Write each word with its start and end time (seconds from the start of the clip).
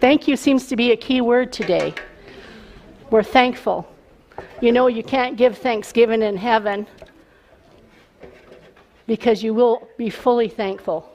Thank 0.00 0.28
you 0.28 0.36
seems 0.36 0.68
to 0.68 0.76
be 0.76 0.92
a 0.92 0.96
key 0.96 1.20
word 1.20 1.52
today. 1.52 1.92
We're 3.10 3.24
thankful. 3.24 3.92
You 4.60 4.70
know, 4.70 4.86
you 4.86 5.02
can't 5.02 5.36
give 5.36 5.58
thanksgiving 5.58 6.22
in 6.22 6.36
heaven 6.36 6.86
because 9.08 9.42
you 9.42 9.54
will 9.54 9.88
be 9.96 10.08
fully 10.08 10.48
thankful. 10.48 11.12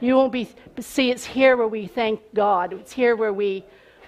You 0.00 0.16
won't 0.16 0.32
be, 0.32 0.50
see, 0.80 1.10
it's 1.10 1.24
here 1.24 1.56
where 1.56 1.66
we 1.66 1.86
thank 1.86 2.20
God. 2.34 2.74
It's 2.74 2.92
here 2.92 3.16
where 3.16 3.32
we, 3.32 3.64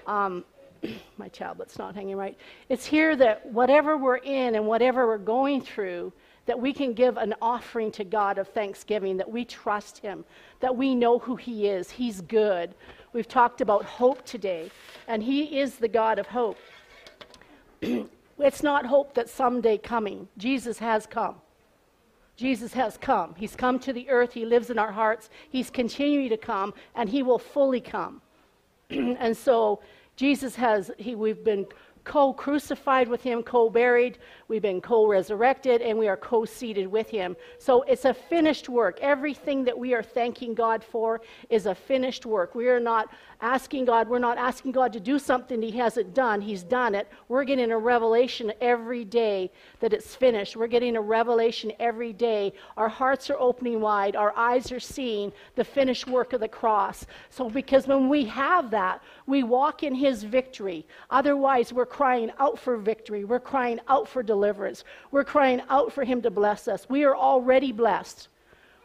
um, 0.07 0.45
my 1.17 1.29
tablet's 1.29 1.79
not 1.79 1.95
hanging 1.95 2.17
right. 2.17 2.37
It's 2.69 2.85
here 2.85 3.17
that 3.17 3.47
whatever 3.47 3.97
we're 3.97 4.17
in 4.17 4.57
and 4.57 4.67
whatever 4.67 5.07
we're 5.07 5.17
going 5.17 5.63
through, 5.63 6.13
that 6.45 6.59
we 6.59 6.73
can 6.75 6.93
give 6.93 7.17
an 7.17 7.35
offering 7.41 7.91
to 7.93 8.05
God 8.05 8.37
of 8.37 8.49
thanksgiving, 8.49 9.17
that 9.17 9.31
we 9.31 9.45
trust 9.45 9.99
Him, 9.99 10.25
that 10.61 10.77
we 10.77 10.95
know 10.95 11.19
who 11.19 11.37
He 11.37 11.69
is. 11.69 11.91
He's 11.91 12.21
good. 12.21 12.75
We've 13.13 13.29
talked 13.29 13.61
about 13.61 13.85
hope 13.85 14.25
today, 14.25 14.71
and 15.07 15.23
He 15.23 15.59
is 15.59 15.77
the 15.77 15.89
God 15.89 16.19
of 16.19 16.27
hope. 16.27 16.59
it's 18.39 18.62
not 18.62 18.87
hope 18.87 19.15
that 19.15 19.29
someday 19.29 19.77
coming. 19.77 20.29
Jesus 20.39 20.79
has 20.79 21.07
come. 21.07 21.37
Jesus 22.37 22.73
has 22.73 22.97
come. 22.97 23.34
He's 23.37 23.55
come 23.55 23.79
to 23.80 23.93
the 23.93 24.09
earth. 24.09 24.33
He 24.33 24.47
lives 24.47 24.70
in 24.70 24.79
our 24.79 24.93
hearts. 24.93 25.29
He's 25.51 25.69
continuing 25.69 26.30
to 26.30 26.39
come, 26.39 26.73
and 26.95 27.09
He 27.09 27.23
will 27.23 27.39
fully 27.39 27.83
come. 27.83 28.23
and 28.91 29.37
so, 29.37 29.81
Jesus 30.17 30.56
has, 30.56 30.91
he, 30.97 31.15
we've 31.15 31.45
been 31.45 31.67
co 32.05 32.33
crucified 32.33 33.09
with 33.09 33.23
him, 33.23 33.42
co 33.42 33.70
buried, 33.70 34.19
we've 34.52 34.61
been 34.61 34.83
co 34.83 35.06
resurrected, 35.06 35.80
and 35.80 35.98
we 35.98 36.09
are 36.09 36.16
co 36.16 36.45
seated 36.45 36.87
with 36.87 37.09
him. 37.09 37.34
So 37.59 37.80
it's 37.83 38.05
a 38.05 38.12
finished 38.12 38.69
work. 38.69 38.98
Everything 39.01 39.65
that 39.65 39.78
we 39.78 39.95
are 39.95 40.02
thanking 40.02 40.52
God 40.52 40.84
for 40.84 41.23
is 41.48 41.65
a 41.65 41.75
finished 41.75 42.27
work. 42.27 42.55
We 42.55 42.69
are 42.69 42.78
not 42.78 43.11
asking 43.41 43.87
God, 43.87 44.09
we're 44.09 44.19
not 44.19 44.37
asking 44.37 44.73
God 44.73 44.92
to 44.92 45.01
do 45.01 45.19
something 45.19 45.62
He 45.62 45.70
hasn't 45.73 46.12
done. 46.12 46.42
He's 46.42 46.62
done 46.62 46.95
it. 46.95 47.09
We're 47.28 47.45
getting 47.45 47.73
a 47.73 47.78
revelation 47.78 48.53
every 48.61 49.06
day 49.06 49.50
that 49.80 49.95
it's 49.95 50.14
finished. 50.14 50.55
We're 50.55 50.67
getting 50.67 50.97
a 50.97 51.00
revelation 51.00 51.73
every 51.80 52.12
day. 52.12 52.53
Our 52.77 52.91
hearts 52.91 53.30
are 53.30 53.39
opening 53.41 53.80
wide, 53.80 54.17
our 54.17 54.36
eyes 54.36 54.70
are 54.70 54.80
seeing 54.80 55.33
the 55.55 55.64
finished 55.64 56.06
work 56.06 56.34
of 56.34 56.41
the 56.41 56.48
cross. 56.48 57.06
So, 57.30 57.48
because 57.48 57.86
when 57.86 58.11
we 58.11 58.27
have 58.27 58.70
that, 58.70 59.03
we 59.27 59.42
walk 59.45 59.83
in 59.83 59.95
His 59.95 60.23
victory. 60.25 60.86
Otherwise, 61.08 61.73
we're 61.73 61.86
crying 61.86 62.30
out 62.39 62.58
for 62.58 62.77
victory. 62.77 63.25
We're 63.25 63.41
crying 63.41 63.80
out 63.89 64.06
for 64.06 64.23
deliverance. 64.23 64.42
We're 65.11 65.25
crying 65.25 65.62
out 65.69 65.93
for 65.93 66.05
Him 66.05 66.23
to 66.23 66.31
bless 66.31 66.69
us. 66.69 66.87
We 66.89 67.05
are 67.05 67.17
already 67.17 67.73
blessed. 67.73 68.29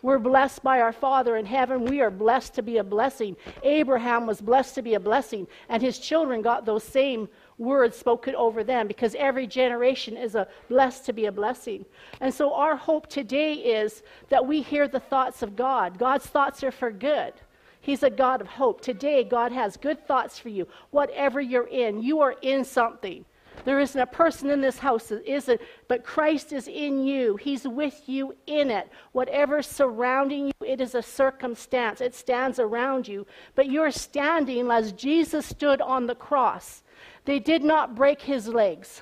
We're 0.03 0.19
blessed 0.19 0.61
by 0.61 0.81
our 0.81 0.93
Father 0.93 1.37
in 1.37 1.45
heaven. 1.45 1.85
We 1.85 2.01
are 2.01 2.11
blessed 2.11 2.53
to 2.55 2.61
be 2.61 2.77
a 2.77 2.83
blessing. 2.83 3.35
Abraham 3.63 4.27
was 4.27 4.39
blessed 4.39 4.75
to 4.75 4.81
be 4.81 4.93
a 4.93 4.99
blessing, 4.99 5.47
and 5.69 5.81
his 5.81 5.97
children 5.97 6.41
got 6.41 6.65
those 6.65 6.83
same 6.83 7.27
words 7.57 7.97
spoken 7.97 8.35
over 8.35 8.63
them 8.63 8.87
because 8.87 9.15
every 9.15 9.47
generation 9.47 10.15
is 10.15 10.35
a 10.35 10.47
blessed 10.69 11.05
to 11.07 11.13
be 11.13 11.25
a 11.25 11.31
blessing. 11.31 11.83
And 12.21 12.31
so 12.31 12.53
our 12.53 12.75
hope 12.75 13.07
today 13.07 13.53
is 13.53 14.03
that 14.29 14.45
we 14.45 14.61
hear 14.61 14.87
the 14.87 14.99
thoughts 14.99 15.41
of 15.41 15.55
God. 15.55 15.97
God's 15.97 16.27
thoughts 16.27 16.63
are 16.63 16.71
for 16.71 16.91
good. 16.91 17.33
He's 17.81 18.03
a 18.03 18.09
God 18.09 18.41
of 18.41 18.47
hope. 18.47 18.81
Today, 18.81 19.23
God 19.23 19.51
has 19.51 19.77
good 19.77 20.05
thoughts 20.05 20.37
for 20.37 20.49
you. 20.49 20.67
Whatever 20.91 21.39
you're 21.39 21.67
in, 21.67 22.01
you 22.01 22.19
are 22.19 22.35
in 22.41 22.65
something. 22.65 23.25
There 23.65 23.79
isn't 23.79 23.99
a 23.99 24.07
person 24.07 24.49
in 24.49 24.61
this 24.61 24.79
house 24.79 25.07
that 25.07 25.25
isn't, 25.25 25.61
but 25.87 26.03
Christ 26.03 26.53
is 26.53 26.67
in 26.67 27.05
you. 27.05 27.35
He's 27.35 27.67
with 27.67 28.01
you 28.07 28.35
in 28.45 28.71
it. 28.71 28.89
Whatever's 29.11 29.67
surrounding 29.67 30.47
you, 30.47 30.53
it 30.65 30.81
is 30.81 30.95
a 30.95 31.01
circumstance. 31.01 32.01
It 32.01 32.15
stands 32.15 32.59
around 32.59 33.07
you. 33.07 33.25
But 33.55 33.69
you're 33.69 33.91
standing 33.91 34.71
as 34.71 34.91
Jesus 34.93 35.45
stood 35.45 35.81
on 35.81 36.07
the 36.07 36.15
cross. 36.15 36.83
They 37.25 37.39
did 37.39 37.63
not 37.63 37.95
break 37.95 38.21
his 38.21 38.47
legs. 38.47 39.01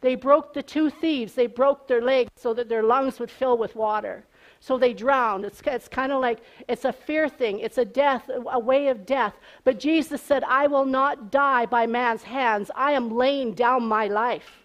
They 0.00 0.16
broke 0.16 0.52
the 0.52 0.62
two 0.62 0.90
thieves, 0.90 1.32
they 1.32 1.46
broke 1.46 1.88
their 1.88 2.02
legs 2.02 2.30
so 2.36 2.52
that 2.52 2.68
their 2.68 2.82
lungs 2.82 3.18
would 3.18 3.30
fill 3.30 3.56
with 3.56 3.74
water 3.74 4.26
so 4.64 4.78
they 4.78 4.94
drowned. 4.94 5.44
It's, 5.44 5.60
it's 5.66 5.88
kind 5.88 6.10
of 6.10 6.22
like 6.22 6.38
it's 6.68 6.86
a 6.86 6.92
fear 6.92 7.28
thing, 7.28 7.58
it's 7.58 7.76
a 7.76 7.84
death, 7.84 8.30
a 8.50 8.58
way 8.58 8.88
of 8.88 9.04
death. 9.04 9.34
But 9.62 9.78
Jesus 9.78 10.22
said, 10.22 10.42
I 10.42 10.68
will 10.68 10.86
not 10.86 11.30
die 11.30 11.66
by 11.66 11.86
man's 11.86 12.22
hands. 12.22 12.70
I 12.74 12.92
am 12.92 13.14
laying 13.14 13.52
down 13.52 13.86
my 13.86 14.06
life. 14.06 14.62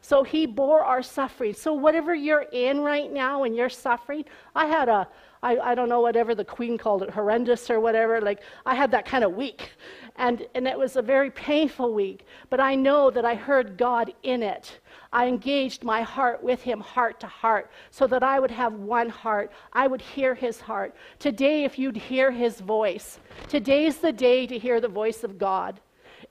So 0.00 0.22
he 0.22 0.46
bore 0.46 0.82
our 0.82 1.02
suffering. 1.02 1.52
So 1.52 1.74
whatever 1.74 2.14
you're 2.14 2.46
in 2.52 2.80
right 2.80 3.12
now 3.12 3.44
and 3.44 3.54
you're 3.54 3.68
suffering, 3.68 4.24
I 4.54 4.64
had 4.64 4.88
a, 4.88 5.06
I, 5.42 5.58
I 5.58 5.74
don't 5.74 5.90
know, 5.90 6.00
whatever 6.00 6.34
the 6.34 6.44
queen 6.44 6.78
called 6.78 7.02
it, 7.02 7.10
horrendous 7.10 7.68
or 7.68 7.80
whatever. 7.80 8.22
Like, 8.22 8.40
I 8.64 8.74
had 8.74 8.90
that 8.92 9.04
kind 9.04 9.24
of 9.24 9.34
week. 9.34 9.72
And, 10.16 10.46
and 10.54 10.66
it 10.66 10.78
was 10.78 10.96
a 10.96 11.02
very 11.02 11.30
painful 11.30 11.92
week. 11.92 12.24
But 12.48 12.60
I 12.60 12.76
know 12.76 13.10
that 13.10 13.26
I 13.26 13.34
heard 13.34 13.76
God 13.76 14.10
in 14.22 14.42
it. 14.42 14.80
I 15.14 15.28
engaged 15.28 15.84
my 15.84 16.02
heart 16.02 16.42
with 16.42 16.60
him, 16.60 16.80
heart 16.80 17.20
to 17.20 17.28
heart, 17.28 17.70
so 17.92 18.08
that 18.08 18.24
I 18.24 18.40
would 18.40 18.50
have 18.50 18.72
one 18.72 19.08
heart. 19.08 19.52
I 19.72 19.86
would 19.86 20.02
hear 20.02 20.34
his 20.34 20.60
heart. 20.60 20.96
Today, 21.20 21.62
if 21.62 21.78
you'd 21.78 21.96
hear 21.96 22.32
his 22.32 22.60
voice, 22.60 23.20
today's 23.48 23.98
the 23.98 24.12
day 24.12 24.44
to 24.48 24.58
hear 24.58 24.80
the 24.80 24.88
voice 24.88 25.22
of 25.22 25.38
God. 25.38 25.80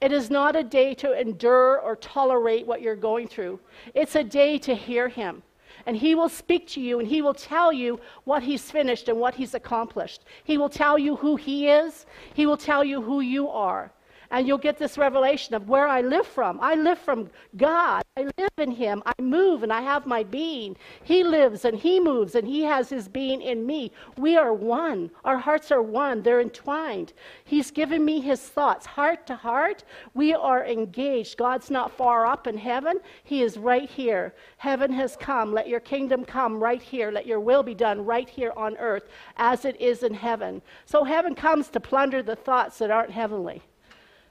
It 0.01 0.11
is 0.11 0.29
not 0.29 0.57
a 0.57 0.63
day 0.63 0.93
to 0.95 1.17
endure 1.17 1.79
or 1.79 1.95
tolerate 1.95 2.67
what 2.67 2.81
you're 2.81 2.97
going 2.97 3.29
through, 3.29 3.61
it's 3.95 4.15
a 4.15 4.23
day 4.23 4.57
to 4.59 4.75
hear 4.75 5.07
him. 5.07 5.43
And 5.85 5.95
he 5.95 6.13
will 6.13 6.29
speak 6.29 6.67
to 6.69 6.81
you 6.81 6.99
and 6.99 7.07
he 7.07 7.21
will 7.21 7.33
tell 7.33 7.71
you 7.71 8.01
what 8.25 8.43
he's 8.43 8.69
finished 8.69 9.07
and 9.07 9.17
what 9.17 9.35
he's 9.35 9.53
accomplished. 9.53 10.25
He 10.43 10.57
will 10.57 10.69
tell 10.69 10.99
you 10.99 11.15
who 11.15 11.37
he 11.37 11.69
is, 11.69 12.05
he 12.33 12.45
will 12.45 12.57
tell 12.57 12.83
you 12.83 13.01
who 13.01 13.21
you 13.21 13.47
are 13.47 13.93
and 14.31 14.47
you'll 14.47 14.57
get 14.57 14.77
this 14.77 14.97
revelation 14.97 15.53
of 15.55 15.69
where 15.69 15.87
I 15.87 16.01
live 16.01 16.25
from. 16.25 16.59
I 16.59 16.73
live 16.73 16.97
from 16.97 17.29
God. 17.55 18.02
I 18.15 18.29
live 18.37 18.51
in 18.59 18.69
Him. 18.69 19.01
I 19.07 19.19
move 19.19 19.63
and 19.63 19.73
I 19.73 19.81
have 19.81 20.05
my 20.05 20.21
being. 20.21 20.77
He 21.03 21.23
lives 21.23 21.65
and 21.65 21.75
He 21.75 21.99
moves 21.99 22.35
and 22.35 22.47
He 22.47 22.61
has 22.61 22.87
His 22.89 23.07
being 23.07 23.41
in 23.41 23.65
me. 23.65 23.91
We 24.17 24.37
are 24.37 24.53
one. 24.53 25.09
Our 25.25 25.39
hearts 25.39 25.71
are 25.71 25.81
one. 25.81 26.21
They're 26.21 26.39
entwined. 26.39 27.13
He's 27.43 27.71
given 27.71 28.05
me 28.05 28.21
His 28.21 28.39
thoughts. 28.39 28.85
Heart 28.85 29.25
to 29.27 29.35
heart, 29.35 29.83
we 30.13 30.31
are 30.31 30.63
engaged. 30.63 31.37
God's 31.37 31.71
not 31.71 31.91
far 31.91 32.27
up 32.27 32.45
in 32.45 32.55
heaven, 32.55 32.99
He 33.23 33.41
is 33.41 33.57
right 33.57 33.89
here. 33.89 34.35
Heaven 34.57 34.93
has 34.93 35.15
come. 35.15 35.51
Let 35.51 35.67
your 35.67 35.79
kingdom 35.79 36.23
come 36.23 36.61
right 36.61 36.83
here. 36.83 37.09
Let 37.09 37.25
your 37.25 37.39
will 37.39 37.63
be 37.63 37.73
done 37.73 38.05
right 38.05 38.29
here 38.29 38.53
on 38.55 38.77
earth 38.77 39.09
as 39.37 39.65
it 39.65 39.81
is 39.81 40.03
in 40.03 40.13
heaven. 40.13 40.61
So 40.85 41.03
heaven 41.03 41.33
comes 41.33 41.69
to 41.69 41.79
plunder 41.79 42.21
the 42.21 42.35
thoughts 42.35 42.77
that 42.77 42.91
aren't 42.91 43.09
heavenly 43.09 43.63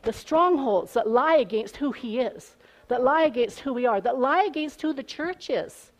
the 0.02 0.12
strongholds 0.12 0.94
that 0.94 1.08
lie 1.08 1.36
against 1.36 1.76
who 1.76 1.92
He 1.92 2.18
is, 2.18 2.56
that 2.92 3.02
lie 3.02 3.22
against 3.22 3.60
who 3.60 3.72
we 3.72 3.86
are, 3.86 4.02
that 4.02 4.18
lie 4.18 4.44
against 4.44 4.82
who 4.82 4.92
the 4.92 5.02
church 5.02 5.48
is. 5.48 5.92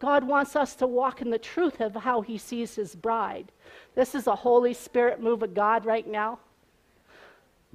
God 0.00 0.24
wants 0.24 0.56
us 0.56 0.74
to 0.74 0.88
walk 0.88 1.22
in 1.22 1.30
the 1.30 1.38
truth 1.38 1.80
of 1.80 1.94
how 1.94 2.20
He 2.20 2.36
sees 2.36 2.74
His 2.74 2.96
bride. 2.96 3.52
This 3.94 4.16
is 4.16 4.26
a 4.26 4.34
Holy 4.34 4.74
Spirit 4.74 5.22
move 5.22 5.44
of 5.44 5.54
God 5.54 5.86
right 5.86 6.04
now. 6.04 6.40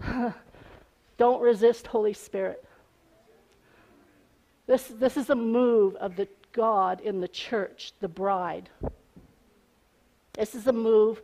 Don't 1.17 1.41
resist 1.41 1.87
Holy 1.87 2.11
Spirit. 2.11 2.61
This, 4.65 4.91
this 4.99 5.15
is 5.15 5.29
a 5.29 5.35
move 5.35 5.95
of 5.95 6.17
the 6.17 6.27
God 6.51 6.99
in 6.99 7.21
the 7.21 7.29
church, 7.29 7.93
the 8.01 8.09
bride. 8.09 8.69
This 10.33 10.55
is 10.55 10.67
a 10.67 10.73
move 10.73 11.21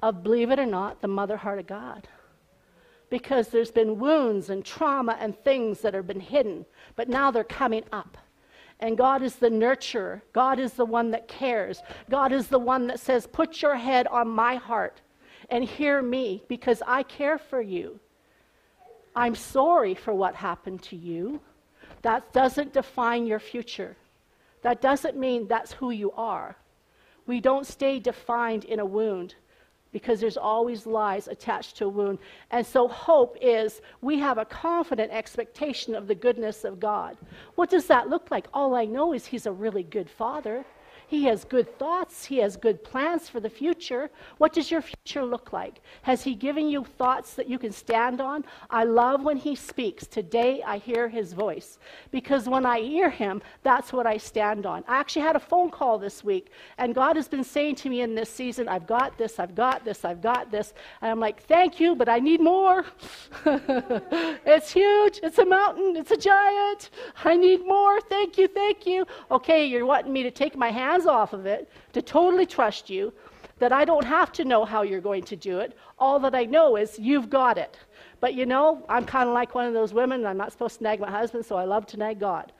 of, 0.00 0.22
believe 0.22 0.52
it 0.52 0.60
or 0.60 0.66
not, 0.66 1.02
the 1.02 1.08
mother 1.08 1.38
heart 1.38 1.58
of 1.58 1.66
God 1.66 2.06
because 3.10 3.48
there's 3.48 3.70
been 3.70 3.98
wounds 3.98 4.50
and 4.50 4.64
trauma 4.64 5.16
and 5.20 5.38
things 5.38 5.80
that 5.80 5.94
have 5.94 6.06
been 6.06 6.20
hidden, 6.20 6.66
but 6.96 7.08
now 7.08 7.30
they're 7.30 7.44
coming 7.44 7.84
up. 7.92 8.18
And 8.80 8.96
God 8.96 9.22
is 9.22 9.36
the 9.36 9.48
nurturer. 9.48 10.20
God 10.32 10.58
is 10.60 10.74
the 10.74 10.84
one 10.84 11.10
that 11.10 11.26
cares. 11.26 11.82
God 12.08 12.32
is 12.32 12.48
the 12.48 12.58
one 12.58 12.86
that 12.86 13.00
says, 13.00 13.26
Put 13.26 13.60
your 13.60 13.76
head 13.76 14.06
on 14.06 14.28
my 14.28 14.54
heart 14.54 15.00
and 15.50 15.64
hear 15.64 16.00
me 16.00 16.42
because 16.48 16.82
I 16.86 17.02
care 17.02 17.38
for 17.38 17.60
you. 17.60 17.98
I'm 19.16 19.34
sorry 19.34 19.94
for 19.94 20.14
what 20.14 20.36
happened 20.36 20.82
to 20.84 20.96
you. 20.96 21.40
That 22.02 22.32
doesn't 22.32 22.72
define 22.72 23.26
your 23.26 23.40
future. 23.40 23.96
That 24.62 24.80
doesn't 24.80 25.16
mean 25.16 25.48
that's 25.48 25.72
who 25.72 25.90
you 25.90 26.12
are. 26.12 26.56
We 27.26 27.40
don't 27.40 27.66
stay 27.66 27.98
defined 27.98 28.64
in 28.64 28.78
a 28.78 28.86
wound 28.86 29.34
because 29.92 30.20
there's 30.20 30.36
always 30.36 30.86
lies 30.86 31.28
attached 31.28 31.76
to 31.76 31.86
a 31.86 31.88
wound. 31.88 32.18
And 32.50 32.66
so 32.66 32.88
hope 32.88 33.36
is 33.40 33.80
we 34.00 34.18
have 34.18 34.38
a 34.38 34.44
confident 34.44 35.12
expectation 35.12 35.94
of 35.94 36.06
the 36.06 36.14
goodness 36.14 36.64
of 36.64 36.80
God. 36.80 37.16
What 37.54 37.70
does 37.70 37.86
that 37.86 38.08
look 38.08 38.30
like? 38.30 38.46
All 38.52 38.74
I 38.74 38.84
know 38.84 39.12
is 39.12 39.26
He's 39.26 39.46
a 39.46 39.52
really 39.52 39.82
good 39.82 40.10
Father. 40.10 40.64
He 41.06 41.24
has 41.24 41.44
good 41.44 41.78
thoughts, 41.78 42.26
He 42.26 42.38
has 42.38 42.56
good 42.56 42.84
plans 42.84 43.28
for 43.28 43.40
the 43.40 43.48
future. 43.48 44.10
What 44.36 44.52
does 44.52 44.70
your 44.70 44.82
future 45.08 45.24
look 45.24 45.54
like? 45.54 45.80
Has 46.02 46.22
He 46.22 46.34
given 46.34 46.68
you 46.68 46.84
thoughts 46.84 47.32
that 47.34 47.48
you 47.48 47.58
can 47.58 47.72
stand 47.72 48.20
on? 48.20 48.44
I 48.68 48.84
love 48.84 49.22
when 49.22 49.38
He 49.38 49.54
speaks. 49.54 50.06
Today 50.06 50.62
I 50.62 50.76
hear 50.76 51.08
His 51.08 51.32
voice 51.32 51.78
because 52.10 52.46
when 52.46 52.66
I 52.66 52.80
hear 52.80 53.08
Him, 53.08 53.40
that's 53.62 53.90
what 53.90 54.06
I 54.06 54.18
stand 54.18 54.66
on. 54.66 54.84
I 54.86 54.98
actually 54.98 55.22
had 55.22 55.34
a 55.36 55.40
phone 55.40 55.70
call 55.70 55.98
this 55.98 56.22
week, 56.22 56.50
and 56.76 56.94
God 56.94 57.16
has 57.16 57.26
been 57.26 57.44
saying 57.44 57.76
to 57.76 57.88
me 57.88 58.02
in 58.02 58.14
this 58.14 58.28
season, 58.28 58.68
I've 58.68 58.86
got 58.86 59.16
this, 59.16 59.38
I've 59.38 59.54
got 59.54 59.82
this, 59.82 60.04
I've 60.04 60.20
got 60.20 60.50
this. 60.50 60.74
And 61.00 61.10
I'm 61.10 61.20
like, 61.20 61.42
thank 61.44 61.80
you, 61.80 61.96
but 61.96 62.08
I 62.10 62.18
need 62.18 62.40
more. 62.42 62.84
it's 63.46 64.70
huge, 64.70 65.20
it's 65.22 65.38
a 65.38 65.46
mountain, 65.46 65.96
it's 65.96 66.10
a 66.10 66.18
giant. 66.18 66.90
I 67.24 67.34
need 67.34 67.66
more. 67.66 67.98
Thank 68.02 68.36
you, 68.36 68.46
thank 68.46 68.86
you. 68.86 69.06
Okay, 69.30 69.64
you're 69.64 69.86
wanting 69.86 70.12
me 70.12 70.22
to 70.22 70.30
take 70.30 70.54
my 70.54 70.70
hands 70.70 71.06
off 71.06 71.32
of 71.32 71.46
it, 71.46 71.70
to 71.94 72.02
totally 72.02 72.44
trust 72.44 72.90
you, 72.90 73.12
that 73.58 73.72
I 73.72 73.84
don't 73.84 74.04
have 74.04 74.32
to 74.32 74.44
know 74.44 74.64
how 74.64 74.82
you're 74.82 75.00
going 75.00 75.24
to 75.24 75.36
do 75.36 75.58
it. 75.58 75.76
All 75.98 76.18
that 76.20 76.34
I 76.34 76.44
know 76.44 76.76
is 76.76 76.98
you've 76.98 77.30
got 77.30 77.58
it. 77.58 77.78
But 78.20 78.34
you 78.34 78.46
know, 78.46 78.84
I'm 78.88 79.04
kind 79.04 79.28
of 79.28 79.34
like 79.34 79.54
one 79.54 79.66
of 79.66 79.74
those 79.74 79.92
women, 79.92 80.26
I'm 80.26 80.36
not 80.36 80.52
supposed 80.52 80.78
to 80.78 80.84
nag 80.84 81.00
my 81.00 81.10
husband, 81.10 81.44
so 81.44 81.56
I 81.56 81.64
love 81.64 81.86
to 81.88 81.96
nag 81.96 82.18
God. 82.18 82.52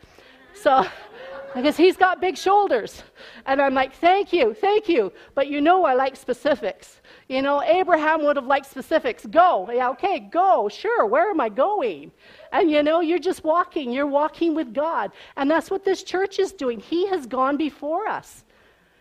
So, 0.55 0.87
because 1.55 1.77
he's 1.77 1.97
got 1.97 2.21
big 2.21 2.37
shoulders. 2.37 3.03
And 3.47 3.61
I'm 3.61 3.75
like, 3.75 3.95
thank 3.95 4.33
you, 4.33 4.55
thank 4.55 4.89
you. 4.89 5.13
But 5.35 5.49
you 5.49 5.61
know, 5.61 5.85
I 5.85 5.95
like 5.95 6.17
specifics. 6.17 7.01
You 7.29 7.43
know, 7.43 7.63
Abraham 7.63 8.25
would 8.25 8.37
have 8.37 8.47
liked 8.47 8.67
specifics. 8.67 9.27
Go. 9.27 9.69
Yeah, 9.71 9.91
okay, 9.91 10.21
go. 10.21 10.69
Sure. 10.69 11.07
Where 11.07 11.31
am 11.31 11.41
I 11.41 11.49
going? 11.49 12.11
And 12.53 12.71
you 12.71 12.83
know, 12.83 13.01
you're 13.01 13.19
just 13.19 13.45
walking. 13.45 13.93
You're 13.93 14.07
walking 14.07 14.55
with 14.55 14.73
God. 14.73 15.13
And 15.37 15.51
that's 15.51 15.71
what 15.71 15.85
this 15.85 16.03
church 16.03 16.39
is 16.39 16.53
doing. 16.53 16.81
He 16.81 17.07
has 17.09 17.27
gone 17.27 17.57
before 17.57 18.07
us. 18.09 18.45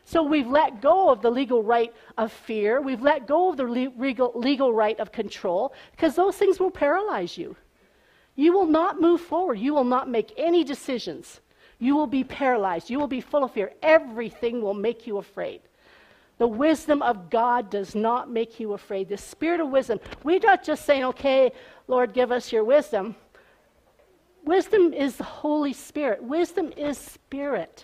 So 0.07 0.23
we've 0.23 0.47
let 0.47 0.81
go 0.81 1.09
of 1.09 1.21
the 1.21 1.29
legal 1.29 1.61
right 1.61 1.93
of 2.17 2.31
fear. 2.31 2.79
We've 2.79 3.01
let 3.01 3.27
go 3.27 3.49
of 3.49 3.57
the 3.57 3.65
legal, 3.65 4.31
legal 4.35 4.71
right 4.71 4.97
of 5.01 5.11
control 5.11 5.73
because 5.91 6.15
those 6.15 6.37
things 6.37 6.61
will 6.61 6.71
paralyze 6.71 7.37
you. 7.37 7.57
You 8.37 8.53
will 8.53 8.67
not 8.67 9.01
move 9.01 9.19
forward. 9.19 9.59
You 9.59 9.73
will 9.73 9.83
not 9.83 10.09
make 10.09 10.33
any 10.37 10.63
decisions. 10.63 11.41
You 11.77 11.97
will 11.97 12.07
be 12.07 12.23
paralyzed. 12.23 12.89
You 12.89 12.99
will 12.99 13.09
be 13.09 13.19
full 13.19 13.43
of 13.43 13.51
fear. 13.51 13.73
Everything 13.83 14.61
will 14.61 14.73
make 14.73 15.07
you 15.07 15.17
afraid. 15.17 15.59
The 16.37 16.47
wisdom 16.47 17.01
of 17.01 17.29
God 17.29 17.69
does 17.69 17.93
not 17.93 18.31
make 18.31 18.61
you 18.61 18.71
afraid. 18.71 19.09
The 19.09 19.17
spirit 19.17 19.59
of 19.59 19.67
wisdom, 19.67 19.99
we're 20.23 20.39
not 20.39 20.63
just 20.63 20.85
saying, 20.85 21.03
okay, 21.03 21.51
Lord, 21.89 22.13
give 22.13 22.31
us 22.31 22.53
your 22.53 22.63
wisdom. 22.63 23.13
Wisdom 24.45 24.93
is 24.93 25.17
the 25.17 25.25
Holy 25.25 25.73
Spirit, 25.73 26.23
wisdom 26.23 26.71
is 26.77 26.97
spirit. 26.97 27.83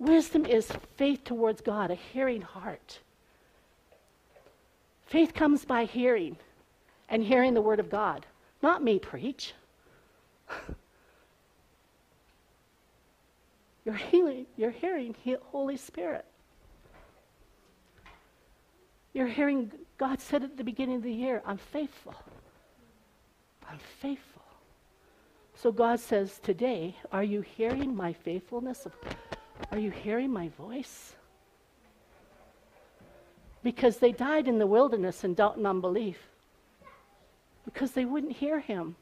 Wisdom 0.00 0.44
is 0.46 0.72
faith 0.96 1.22
towards 1.24 1.60
God, 1.60 1.90
a 1.90 1.94
hearing 1.94 2.40
heart. 2.40 3.00
Faith 5.06 5.34
comes 5.34 5.66
by 5.66 5.84
hearing 5.84 6.38
and 7.10 7.22
hearing 7.22 7.52
the 7.52 7.60
Word 7.60 7.78
of 7.78 7.90
God, 7.90 8.24
not 8.62 8.82
me 8.82 8.98
preach. 8.98 9.52
You're 13.84 13.94
healing, 13.94 14.46
you're 14.56 14.70
hearing 14.70 15.14
Holy 15.42 15.76
Spirit. 15.76 16.24
You're 19.14 19.26
hearing 19.26 19.72
God 19.98 20.20
said 20.20 20.44
at 20.44 20.56
the 20.56 20.62
beginning 20.62 20.96
of 20.96 21.02
the 21.02 21.12
year, 21.12 21.42
I'm 21.44 21.56
faithful. 21.56 22.14
I'm 23.68 23.78
faithful. 24.00 24.42
So 25.54 25.72
God 25.72 25.98
says 25.98 26.38
today, 26.42 26.94
are 27.10 27.24
you 27.24 27.40
hearing 27.40 27.96
my 27.96 28.12
faithfulness? 28.12 28.86
Are 29.70 29.78
you 29.78 29.90
hearing 29.90 30.32
my 30.32 30.48
voice? 30.48 31.14
Because 33.62 33.98
they 33.98 34.12
died 34.12 34.48
in 34.48 34.58
the 34.58 34.66
wilderness 34.66 35.22
in 35.24 35.34
doubt 35.34 35.56
and 35.56 35.66
unbelief. 35.66 36.18
Because 37.64 37.92
they 37.92 38.04
wouldn't 38.04 38.32
hear 38.32 38.58
him. 38.58 38.96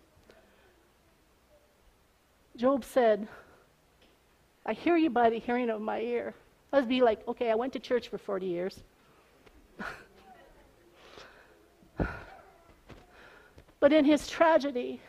Job 2.57 2.85
said, 2.85 3.29
I 4.67 4.73
hear 4.73 4.97
you 4.97 5.11
by 5.11 5.31
the 5.31 5.39
hearing 5.39 5.71
of 5.71 5.81
my 5.81 6.01
ear. 6.01 6.35
That'd 6.71 6.89
be 6.89 7.01
like, 7.03 7.27
okay, 7.29 7.51
I 7.51 7.55
went 7.55 7.73
to 7.75 7.79
church 7.79 8.09
for 8.09 8.19
40 8.19 8.47
years. 8.47 8.81
but 13.81 13.93
in 13.93 14.05
his 14.05 14.29
tragedy, 14.29 15.01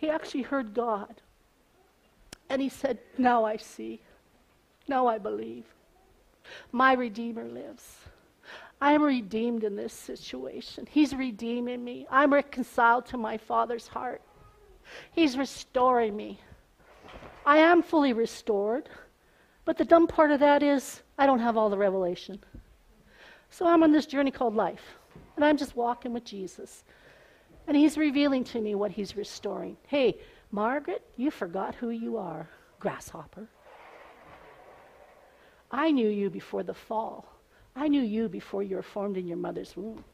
he 0.00 0.08
actually 0.08 0.42
heard 0.42 0.72
God. 0.72 1.20
And 2.48 2.62
he 2.62 2.70
said, 2.70 2.98
Now 3.18 3.44
I 3.44 3.58
see. 3.58 4.00
Now 4.88 5.06
I 5.06 5.18
believe. 5.18 5.66
My 6.72 6.94
Redeemer 6.94 7.44
lives. 7.44 7.98
I 8.80 8.92
am 8.92 9.02
redeemed 9.02 9.62
in 9.62 9.76
this 9.76 9.92
situation. 9.92 10.88
He's 10.90 11.14
redeeming 11.14 11.84
me. 11.84 12.06
I'm 12.10 12.32
reconciled 12.32 13.04
to 13.06 13.18
my 13.18 13.36
Father's 13.36 13.88
heart. 13.88 14.22
He's 15.12 15.36
restoring 15.36 16.16
me. 16.16 16.40
I 17.44 17.58
am 17.58 17.82
fully 17.82 18.14
restored. 18.14 18.88
But 19.66 19.76
the 19.76 19.84
dumb 19.84 20.06
part 20.06 20.30
of 20.30 20.40
that 20.40 20.62
is 20.62 21.02
I 21.18 21.26
don't 21.26 21.40
have 21.40 21.58
all 21.58 21.68
the 21.68 21.76
revelation. 21.76 22.42
So 23.50 23.66
I'm 23.66 23.82
on 23.82 23.92
this 23.92 24.06
journey 24.06 24.30
called 24.30 24.56
life, 24.56 24.96
and 25.36 25.44
I'm 25.44 25.58
just 25.58 25.76
walking 25.76 26.14
with 26.14 26.24
Jesus. 26.24 26.84
And 27.66 27.76
He's 27.76 27.96
revealing 27.96 28.44
to 28.44 28.60
me 28.60 28.74
what 28.74 28.90
He's 28.90 29.16
restoring. 29.16 29.76
Hey, 29.86 30.18
Margaret, 30.50 31.02
you 31.16 31.30
forgot 31.30 31.74
who 31.74 31.90
you 31.90 32.16
are, 32.16 32.48
grasshopper. 32.78 33.48
I 35.70 35.90
knew 35.90 36.08
you 36.08 36.30
before 36.30 36.62
the 36.62 36.74
fall. 36.74 37.26
I 37.76 37.88
knew 37.88 38.02
you 38.02 38.28
before 38.28 38.62
you 38.62 38.76
were 38.76 38.82
formed 38.82 39.16
in 39.16 39.28
your 39.28 39.36
mother's 39.36 39.76
womb. 39.76 40.04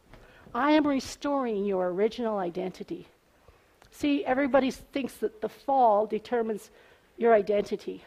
I 0.55 0.73
am 0.73 0.87
restoring 0.87 1.65
your 1.65 1.89
original 1.89 2.39
identity. 2.39 3.09
See, 3.91 4.25
everybody 4.25 4.71
thinks 4.71 5.15
that 5.15 5.41
the 5.41 5.49
fall 5.49 6.07
determines 6.07 6.71
your 7.17 7.33
identity. 7.33 8.05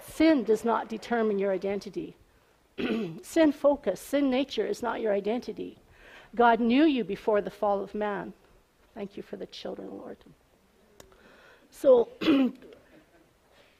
Sin 0.00 0.44
does 0.44 0.64
not 0.64 0.88
determine 0.88 1.38
your 1.38 1.52
identity. 1.52 2.16
sin 3.22 3.52
focus, 3.52 4.00
sin 4.00 4.30
nature 4.30 4.66
is 4.66 4.82
not 4.82 5.00
your 5.00 5.12
identity. 5.12 5.78
God 6.36 6.60
knew 6.60 6.84
you 6.84 7.02
before 7.02 7.40
the 7.40 7.50
fall 7.50 7.82
of 7.82 7.94
man. 7.94 8.32
Thank 8.94 9.16
you 9.16 9.22
for 9.22 9.36
the 9.36 9.46
children, 9.46 9.90
Lord. 9.90 10.18
So, 11.70 12.08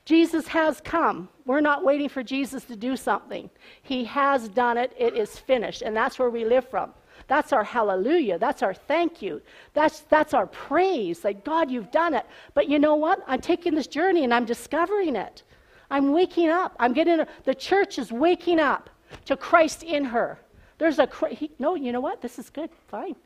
Jesus 0.05 0.47
has 0.49 0.81
come. 0.81 1.29
We're 1.44 1.61
not 1.61 1.85
waiting 1.85 2.08
for 2.08 2.23
Jesus 2.23 2.64
to 2.64 2.76
do 2.76 2.97
something. 2.97 3.50
He 3.82 4.05
has 4.05 4.49
done 4.49 4.79
it. 4.79 4.93
It 4.99 5.17
is 5.17 5.38
finished. 5.38 5.82
And 5.82 5.97
that's 5.97 6.19
where 6.19 6.31
we 6.31 6.44
live 6.44 6.69
from. 6.69 6.93
That's 7.29 7.53
our 7.53 7.64
hallelujah. 7.64 8.38
That's 8.38 8.62
our 8.62 8.75
thank 8.75 9.20
you. 9.20 9.43
That's, 9.75 10.00
that's 10.00 10.32
our 10.32 10.47
praise. 10.47 11.25
Like, 11.25 11.44
God, 11.44 11.70
you've 11.70 11.91
done 11.91 12.14
it. 12.14 12.25
But 12.55 12.69
you 12.69 12.79
know 12.79 12.94
what? 12.94 13.20
I'm 13.26 13.41
taking 13.41 13.75
this 13.75 13.87
journey 13.87 14.25
and 14.25 14.32
I'm 14.32 14.44
discovering 14.44 15.17
it. 15.17 15.43
I'm 15.91 16.12
waking 16.12 16.49
up. 16.49 16.76
I'm 16.79 16.93
getting, 16.93 17.25
the 17.44 17.55
church 17.55 17.99
is 17.99 18.12
waking 18.12 18.61
up 18.61 18.91
to 19.25 19.37
Christ 19.37 19.82
in 19.82 20.05
her. 20.05 20.38
There's 20.78 20.99
a, 20.99 21.08
he, 21.31 21.50
no, 21.58 21.75
you 21.75 21.93
know 21.93 22.00
what? 22.00 22.20
This 22.20 22.38
is 22.38 22.50
good. 22.50 22.70
Fine. 22.89 23.17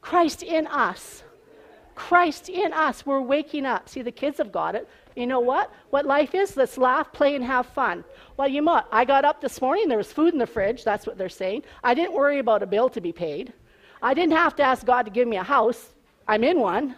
Christ 0.00 0.42
in 0.42 0.66
us. 0.66 1.22
Christ 1.94 2.48
in 2.48 2.72
us. 2.72 3.04
We're 3.04 3.20
waking 3.20 3.66
up. 3.66 3.88
See, 3.88 4.02
the 4.02 4.12
kids 4.12 4.38
have 4.38 4.52
got 4.52 4.74
it. 4.74 4.88
You 5.16 5.26
know 5.26 5.40
what? 5.40 5.72
What 5.90 6.06
life 6.06 6.34
is? 6.34 6.56
Let's 6.56 6.78
laugh, 6.78 7.12
play, 7.12 7.34
and 7.34 7.44
have 7.44 7.66
fun. 7.66 8.04
Well, 8.36 8.46
you 8.46 8.64
what? 8.64 8.86
I 8.92 9.04
got 9.04 9.24
up 9.24 9.40
this 9.40 9.60
morning, 9.60 9.88
there 9.88 9.98
was 9.98 10.12
food 10.12 10.32
in 10.32 10.38
the 10.38 10.46
fridge. 10.46 10.84
That's 10.84 11.06
what 11.06 11.18
they're 11.18 11.28
saying. 11.28 11.64
I 11.82 11.94
didn't 11.94 12.14
worry 12.14 12.38
about 12.38 12.62
a 12.62 12.66
bill 12.66 12.88
to 12.90 13.00
be 13.00 13.12
paid. 13.12 13.52
I 14.00 14.14
didn't 14.14 14.36
have 14.36 14.54
to 14.56 14.62
ask 14.62 14.86
God 14.86 15.02
to 15.06 15.10
give 15.10 15.26
me 15.26 15.36
a 15.36 15.42
house. 15.42 15.92
I'm 16.28 16.44
in 16.44 16.60
one. 16.60 16.94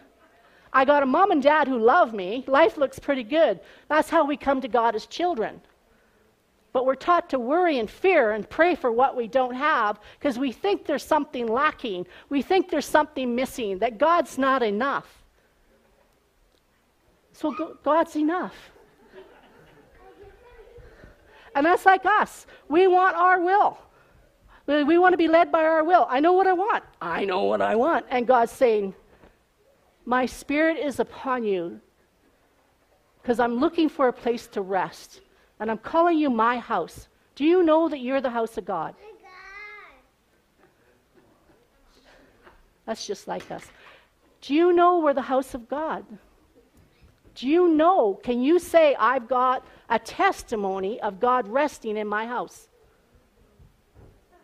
I 0.73 0.85
got 0.85 1.03
a 1.03 1.07
mom 1.07 1.31
and 1.31 1.43
dad 1.43 1.67
who 1.67 1.79
love 1.79 2.13
me. 2.13 2.45
Life 2.47 2.77
looks 2.77 2.99
pretty 2.99 3.25
good. 3.25 3.61
That's 3.89 4.11
how 4.11 4.27
we 4.27 4.37
come 4.37 4.61
to 4.61 4.69
God 4.69 4.95
as 4.95 5.07
children. 5.07 5.61
But 6.73 6.87
we're 6.87 6.95
taught 6.95 7.31
to 7.31 7.39
worry 7.39 7.79
and 7.79 7.91
fear 7.91 8.31
and 8.33 8.49
pray 8.49 8.75
for 8.75 8.93
what 8.93 9.17
we 9.17 9.27
don't 9.27 9.55
have 9.55 9.99
because 10.19 10.39
we 10.39 10.53
think 10.53 10.87
there's 10.87 11.05
something 11.05 11.47
lacking. 11.47 12.07
We 12.29 12.43
think 12.43 12.71
there's 12.71 12.87
something 12.87 13.35
missing, 13.35 13.79
that 13.79 13.99
God's 13.99 14.39
not 14.39 14.63
enough. 14.63 15.25
So 17.33 17.77
God's 17.83 18.15
enough. 18.17 18.55
And 21.55 21.67
that's 21.67 21.85
like 21.85 22.07
us. 22.07 22.47
We 22.69 22.87
want 22.87 23.17
our 23.17 23.41
will. 23.41 23.79
We 24.67 24.99
want 24.99 25.15
to 25.15 25.17
be 25.17 25.27
led 25.27 25.51
by 25.51 25.65
our 25.65 25.83
will. 25.83 26.07
I 26.09 26.21
know 26.21 26.35
what 26.35 26.47
I 26.47 26.53
want. 26.53 26.85
I 27.03 27.25
know 27.25 27.43
what 27.43 27.61
I 27.61 27.75
want. 27.75 28.07
And 28.11 28.27
God's 28.27 28.53
saying, 28.53 28.95
my 30.05 30.27
spirit 30.27 30.77
is 30.77 31.01
upon 31.01 31.43
you 31.43 31.81
because 33.21 33.41
I'm 33.41 33.57
looking 33.57 33.89
for 33.89 34.07
a 34.07 34.13
place 34.13 34.47
to 34.49 34.61
rest. 34.61 35.21
And 35.61 35.71
I'm 35.71 35.79
calling 35.79 36.19
you 36.19 36.31
my 36.31 36.59
house. 36.59 37.07
Do 37.37 37.45
you 37.45 37.63
know 37.63 37.89
that 37.89 38.01
you're 38.01 38.21
the 38.21 38.31
house 38.31 38.59
of 38.59 38.65
God? 38.65 38.95
That's 42.87 43.07
just 43.07 43.29
like 43.29 43.51
us. 43.51 43.65
Do 44.41 44.55
you 44.55 44.73
know 44.73 44.99
we're 44.99 45.15
the 45.15 45.23
house 45.23 45.55
of 45.55 45.69
God? 45.69 46.05
Do 47.35 47.47
you 47.47 47.69
know? 47.69 48.19
Can 48.23 48.43
you 48.43 48.59
say, 48.59 48.97
I've 48.99 49.29
got 49.29 49.65
a 49.89 49.99
testimony 49.99 51.01
of 51.01 51.21
God 51.21 51.47
resting 51.47 51.97
in 51.97 52.09
my 52.09 52.27
house? 52.27 52.69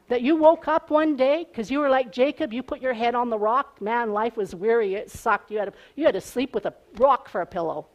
That 0.09 0.23
you 0.23 0.37
woke 0.37 0.69
up 0.69 0.91
one 0.91 1.17
day 1.17 1.47
because 1.51 1.71
you 1.71 1.81
were 1.81 1.89
like 1.89 2.13
Jacob, 2.13 2.53
you 2.53 2.63
put 2.63 2.81
your 2.81 2.93
head 2.93 3.15
on 3.15 3.29
the 3.29 3.39
rock. 3.39 3.81
Man, 3.81 4.13
life 4.13 4.37
was 4.37 4.55
weary, 4.55 4.95
it 4.95 5.11
sucked. 5.11 5.51
You 5.51 5.59
had 5.59 5.73
to, 5.73 5.73
you 5.97 6.05
had 6.05 6.15
to 6.15 6.21
sleep 6.21 6.55
with 6.55 6.67
a 6.67 6.75
rock 6.99 7.29
for 7.29 7.41
a 7.41 7.47
pillow. 7.47 7.89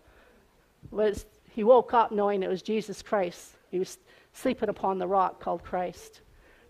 Was, 0.90 1.26
he 1.52 1.64
woke 1.64 1.94
up 1.94 2.12
knowing 2.12 2.44
it 2.44 2.50
was 2.50 2.62
Jesus 2.62 3.02
Christ. 3.02 3.58
He 3.70 3.80
was 3.80 3.98
sleeping 4.34 4.70
upon 4.70 4.98
the 4.98 5.08
rock 5.08 5.42
called 5.42 5.64
Christ. 5.64 6.22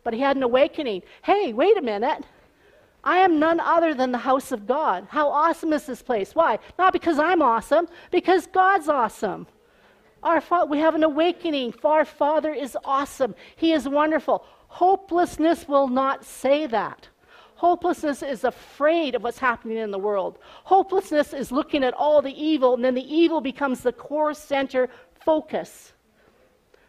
But 0.03 0.13
he 0.13 0.19
had 0.19 0.35
an 0.35 0.43
awakening. 0.43 1.03
Hey, 1.23 1.53
wait 1.53 1.77
a 1.77 1.81
minute. 1.81 2.25
I 3.03 3.17
am 3.17 3.39
none 3.39 3.59
other 3.59 3.93
than 3.93 4.11
the 4.11 4.17
house 4.17 4.51
of 4.51 4.67
God. 4.67 5.07
How 5.09 5.29
awesome 5.29 5.73
is 5.73 5.85
this 5.85 6.01
place? 6.01 6.35
Why? 6.35 6.59
Not 6.77 6.93
because 6.93 7.19
I'm 7.19 7.41
awesome, 7.41 7.87
because 8.11 8.47
God's 8.47 8.89
awesome. 8.89 9.47
Our 10.23 10.41
fa- 10.41 10.65
we 10.69 10.79
have 10.79 10.95
an 10.95 11.03
awakening. 11.03 11.73
Our 11.83 12.05
Father 12.05 12.53
is 12.53 12.77
awesome. 12.85 13.33
He 13.55 13.73
is 13.73 13.87
wonderful. 13.87 14.45
Hopelessness 14.67 15.67
will 15.67 15.87
not 15.87 16.23
say 16.23 16.67
that. 16.67 17.07
Hopelessness 17.61 18.23
is 18.23 18.43
afraid 18.43 19.13
of 19.13 19.21
what's 19.21 19.37
happening 19.37 19.77
in 19.77 19.91
the 19.91 19.99
world. 19.99 20.39
Hopelessness 20.63 21.31
is 21.31 21.51
looking 21.51 21.83
at 21.83 21.93
all 21.93 22.19
the 22.19 22.33
evil, 22.33 22.73
and 22.73 22.83
then 22.83 22.95
the 22.95 23.15
evil 23.15 23.39
becomes 23.39 23.81
the 23.81 23.93
core 23.93 24.33
center 24.33 24.89
focus. 25.23 25.93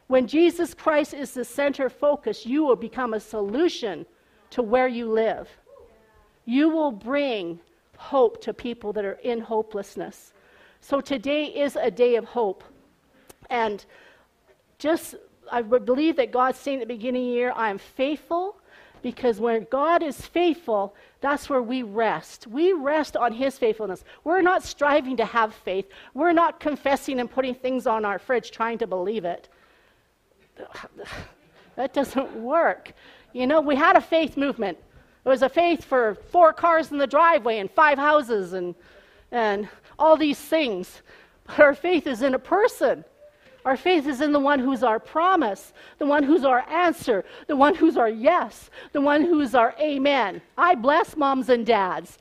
When 0.06 0.26
Jesus 0.26 0.72
Christ 0.72 1.12
is 1.12 1.34
the 1.34 1.44
center 1.44 1.90
focus, 1.90 2.46
you 2.46 2.64
will 2.64 2.76
become 2.76 3.12
a 3.12 3.20
solution 3.20 4.06
to 4.48 4.62
where 4.62 4.88
you 4.88 5.12
live. 5.12 5.46
You 6.46 6.70
will 6.70 6.90
bring 6.90 7.60
hope 7.98 8.40
to 8.40 8.54
people 8.54 8.94
that 8.94 9.04
are 9.04 9.20
in 9.22 9.40
hopelessness. 9.40 10.32
So 10.80 11.02
today 11.02 11.44
is 11.48 11.76
a 11.76 11.90
day 11.90 12.16
of 12.16 12.24
hope. 12.24 12.64
And 13.50 13.84
just, 14.78 15.16
I 15.50 15.60
believe 15.60 16.16
that 16.16 16.32
God's 16.32 16.58
saying 16.58 16.80
at 16.80 16.88
the 16.88 16.94
beginning 16.94 17.24
of 17.24 17.28
the 17.28 17.34
year, 17.34 17.52
I 17.54 17.68
am 17.68 17.76
faithful 17.76 18.56
because 19.02 19.40
when 19.40 19.66
God 19.70 20.02
is 20.02 20.20
faithful, 20.20 20.94
that's 21.20 21.48
where 21.48 21.62
we 21.62 21.82
rest. 21.82 22.46
We 22.46 22.72
rest 22.72 23.16
on 23.16 23.32
His 23.32 23.58
faithfulness. 23.58 24.04
We're 24.24 24.42
not 24.42 24.62
striving 24.62 25.16
to 25.18 25.24
have 25.24 25.54
faith. 25.54 25.86
We're 26.14 26.32
not 26.32 26.60
confessing 26.60 27.20
and 27.20 27.30
putting 27.30 27.54
things 27.54 27.86
on 27.86 28.04
our 28.04 28.18
fridge 28.18 28.50
trying 28.50 28.78
to 28.78 28.86
believe 28.86 29.24
it. 29.24 29.48
That 31.74 31.94
doesn't 31.94 32.36
work. 32.36 32.92
You 33.32 33.46
know, 33.46 33.62
we 33.62 33.76
had 33.76 33.96
a 33.96 34.00
faith 34.02 34.36
movement. 34.36 34.76
It 35.24 35.28
was 35.28 35.42
a 35.42 35.48
faith 35.48 35.84
for 35.84 36.16
four 36.30 36.52
cars 36.52 36.90
in 36.92 36.98
the 36.98 37.06
driveway 37.06 37.58
and 37.58 37.70
five 37.70 37.96
houses 37.96 38.52
and, 38.52 38.74
and 39.30 39.68
all 39.98 40.16
these 40.18 40.38
things. 40.38 41.00
But 41.46 41.60
our 41.60 41.74
faith 41.74 42.06
is 42.06 42.20
in 42.20 42.34
a 42.34 42.38
person. 42.38 43.06
Our 43.64 43.76
faith 43.76 44.06
is 44.08 44.20
in 44.20 44.32
the 44.32 44.40
one 44.40 44.58
who's 44.58 44.82
our 44.82 44.98
promise, 44.98 45.72
the 45.98 46.06
one 46.06 46.24
who's 46.24 46.44
our 46.44 46.68
answer, 46.68 47.24
the 47.46 47.56
one 47.56 47.74
who's 47.74 47.96
our 47.96 48.08
yes, 48.08 48.70
the 48.92 49.00
one 49.00 49.24
who's 49.24 49.54
our 49.54 49.74
amen. 49.78 50.42
I 50.58 50.74
bless 50.74 51.16
moms 51.16 51.48
and 51.48 51.64
dads. 51.64 52.18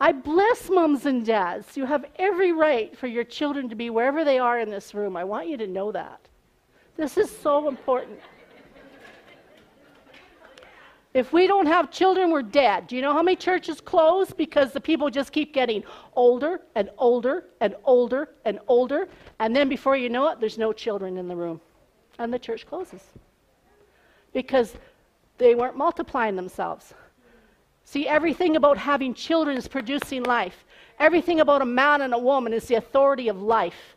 I 0.00 0.12
bless 0.12 0.68
moms 0.70 1.06
and 1.06 1.24
dads. 1.24 1.76
You 1.76 1.84
have 1.86 2.06
every 2.16 2.52
right 2.52 2.96
for 2.96 3.06
your 3.06 3.24
children 3.24 3.68
to 3.68 3.76
be 3.76 3.90
wherever 3.90 4.24
they 4.24 4.38
are 4.38 4.58
in 4.58 4.70
this 4.70 4.94
room. 4.94 5.16
I 5.16 5.24
want 5.24 5.48
you 5.48 5.56
to 5.58 5.66
know 5.66 5.92
that. 5.92 6.20
This 6.96 7.16
is 7.16 7.30
so 7.30 7.68
important. 7.68 8.18
If 11.14 11.30
we 11.32 11.46
don't 11.46 11.66
have 11.66 11.90
children, 11.90 12.30
we're 12.30 12.42
dead. 12.42 12.86
Do 12.86 12.96
you 12.96 13.02
know 13.02 13.12
how 13.12 13.22
many 13.22 13.36
churches 13.36 13.82
close 13.82 14.30
because 14.30 14.72
the 14.72 14.80
people 14.80 15.10
just 15.10 15.30
keep 15.30 15.52
getting 15.52 15.84
older 16.16 16.62
and 16.74 16.88
older 16.96 17.44
and 17.60 17.76
older 17.84 18.30
and 18.46 18.58
older? 18.66 19.08
And 19.38 19.54
then 19.54 19.68
before 19.68 19.94
you 19.94 20.08
know 20.08 20.28
it, 20.28 20.40
there's 20.40 20.56
no 20.56 20.72
children 20.72 21.18
in 21.18 21.28
the 21.28 21.36
room. 21.36 21.60
And 22.18 22.32
the 22.32 22.38
church 22.38 22.66
closes 22.66 23.02
because 24.32 24.74
they 25.36 25.54
weren't 25.54 25.76
multiplying 25.76 26.34
themselves. 26.34 26.94
See, 27.84 28.08
everything 28.08 28.56
about 28.56 28.78
having 28.78 29.12
children 29.12 29.58
is 29.58 29.68
producing 29.68 30.22
life. 30.22 30.64
Everything 30.98 31.40
about 31.40 31.60
a 31.60 31.66
man 31.66 32.00
and 32.00 32.14
a 32.14 32.18
woman 32.18 32.54
is 32.54 32.66
the 32.66 32.76
authority 32.76 33.28
of 33.28 33.42
life. 33.42 33.96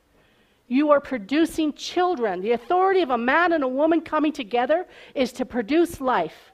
You 0.67 0.89
are 0.91 0.99
producing 0.99 1.71
children. 1.73 2.41
The 2.41 2.51
authority 2.51 3.01
of 3.01 3.11
a 3.11 3.17
man 3.17 3.53
and 3.53 3.63
a 3.63 3.67
woman 3.69 4.01
coming 4.01 4.33
together 4.33 4.85
is 5.13 5.31
to 5.33 5.45
produce 5.45 6.01
life 6.01 6.51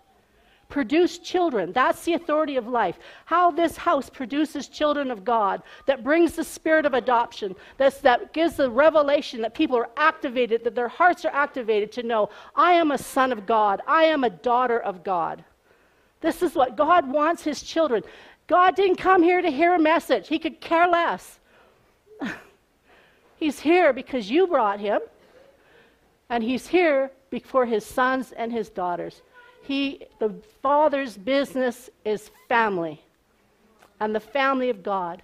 produce 0.71 1.19
children. 1.19 1.71
That's 1.73 2.03
the 2.03 2.13
authority 2.13 2.55
of 2.55 2.67
life. 2.67 2.97
How 3.25 3.51
this 3.51 3.77
house 3.77 4.09
produces 4.09 4.67
children 4.67 5.11
of 5.11 5.23
God, 5.23 5.61
that 5.85 6.03
brings 6.03 6.33
the 6.33 6.43
spirit 6.43 6.85
of 6.85 6.95
adoption, 6.95 7.55
that's, 7.77 7.99
that 7.99 8.33
gives 8.33 8.55
the 8.55 8.71
revelation 8.71 9.41
that 9.41 9.53
people 9.53 9.77
are 9.77 9.89
activated, 9.97 10.63
that 10.63 10.73
their 10.73 10.87
hearts 10.87 11.25
are 11.25 11.33
activated 11.33 11.91
to 11.91 12.03
know, 12.03 12.29
I 12.55 12.71
am 12.71 12.91
a 12.91 12.97
son 12.97 13.31
of 13.31 13.45
God, 13.45 13.81
I 13.85 14.05
am 14.05 14.23
a 14.23 14.29
daughter 14.29 14.79
of 14.79 15.03
God. 15.03 15.43
This 16.21 16.41
is 16.41 16.55
what 16.55 16.77
God 16.77 17.11
wants 17.11 17.43
his 17.43 17.61
children. 17.61 18.03
God 18.47 18.75
didn't 18.75 18.97
come 18.97 19.21
here 19.21 19.41
to 19.41 19.51
hear 19.51 19.75
a 19.75 19.79
message, 19.79 20.27
he 20.27 20.39
could 20.39 20.61
care 20.61 20.87
less. 20.87 21.39
he's 23.35 23.59
here 23.59 23.91
because 23.91 24.31
you 24.31 24.47
brought 24.47 24.79
him, 24.79 25.01
and 26.29 26.43
he's 26.43 26.67
here 26.67 27.11
before 27.29 27.65
his 27.65 27.85
sons 27.85 28.31
and 28.31 28.51
his 28.53 28.69
daughters. 28.69 29.21
He, 29.61 30.05
the 30.19 30.33
Father's 30.61 31.17
business 31.17 31.89
is 32.03 32.31
family 32.49 33.01
and 33.99 34.15
the 34.15 34.19
family 34.19 34.69
of 34.69 34.83
God. 34.83 35.21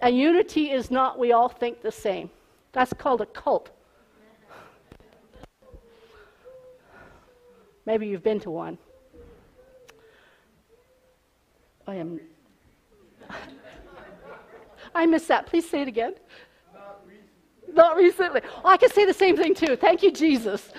And 0.00 0.16
unity 0.16 0.70
is 0.70 0.90
not 0.90 1.18
we 1.18 1.32
all 1.32 1.48
think 1.48 1.82
the 1.82 1.92
same. 1.92 2.30
That's 2.72 2.92
called 2.92 3.20
a 3.20 3.26
cult. 3.26 3.70
Maybe 7.84 8.06
you've 8.06 8.22
been 8.22 8.40
to 8.40 8.50
one. 8.50 8.78
I 11.86 11.96
am. 11.96 12.20
I 14.94 15.06
missed 15.06 15.28
that. 15.28 15.46
Please 15.46 15.68
say 15.68 15.82
it 15.82 15.88
again. 15.88 16.14
Not 16.72 17.02
recently. 17.06 17.74
Not 17.74 17.96
recently. 17.96 18.40
Oh, 18.64 18.68
I 18.68 18.76
can 18.76 18.90
say 18.90 19.04
the 19.04 19.14
same 19.14 19.36
thing 19.36 19.54
too. 19.54 19.74
Thank 19.76 20.02
you, 20.02 20.12
Jesus. 20.12 20.72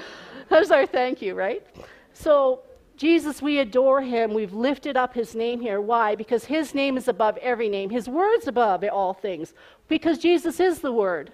That's 0.48 0.72
our 0.72 0.86
thank 0.86 1.22
you, 1.22 1.36
right? 1.36 1.66
So, 2.14 2.62
Jesus, 2.98 3.42
we 3.42 3.60
adore 3.60 4.02
him. 4.02 4.34
We've 4.34 4.54
lifted 4.54 4.96
up 4.96 5.14
his 5.14 5.34
name 5.34 5.60
here. 5.60 5.82
Why? 5.82 6.16
Because 6.16 6.46
his 6.46 6.76
name 6.76 6.98
is 6.98 7.08
above 7.08 7.38
every 7.38 7.68
name. 7.68 7.90
His 7.90 8.08
word's 8.08 8.48
above 8.48 8.84
all 8.84 9.14
things. 9.14 9.54
Because 9.88 10.18
Jesus 10.20 10.60
is 10.60 10.82
the 10.82 10.92
word. 10.92 11.34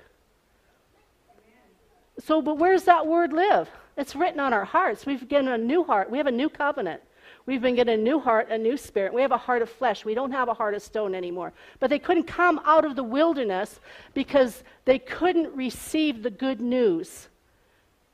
So, 2.19 2.41
but 2.41 2.57
where's 2.57 2.83
that 2.83 3.05
word 3.05 3.33
live? 3.33 3.69
It's 3.97 4.15
written 4.15 4.39
on 4.39 4.53
our 4.53 4.65
hearts. 4.65 5.05
We've 5.05 5.27
given 5.27 5.47
a 5.47 5.57
new 5.57 5.83
heart. 5.83 6.09
We 6.09 6.17
have 6.17 6.27
a 6.27 6.31
new 6.31 6.49
covenant. 6.49 7.01
We've 7.45 7.61
been 7.61 7.75
given 7.75 7.99
a 7.99 8.01
new 8.01 8.19
heart, 8.19 8.51
a 8.51 8.57
new 8.57 8.75
spirit. 8.75 9.13
We 9.13 9.21
have 9.21 9.31
a 9.31 9.37
heart 9.37 9.61
of 9.61 9.69
flesh. 9.69 10.03
We 10.03 10.13
don't 10.13 10.31
have 10.31 10.49
a 10.49 10.53
heart 10.53 10.73
of 10.73 10.81
stone 10.81 11.15
anymore. 11.15 11.53
But 11.79 11.89
they 11.89 11.99
couldn't 11.99 12.23
come 12.23 12.59
out 12.65 12.85
of 12.85 12.95
the 12.95 13.03
wilderness 13.03 13.79
because 14.13 14.63
they 14.85 14.99
couldn't 14.99 15.55
receive 15.55 16.23
the 16.23 16.29
good 16.29 16.59
news. 16.59 17.29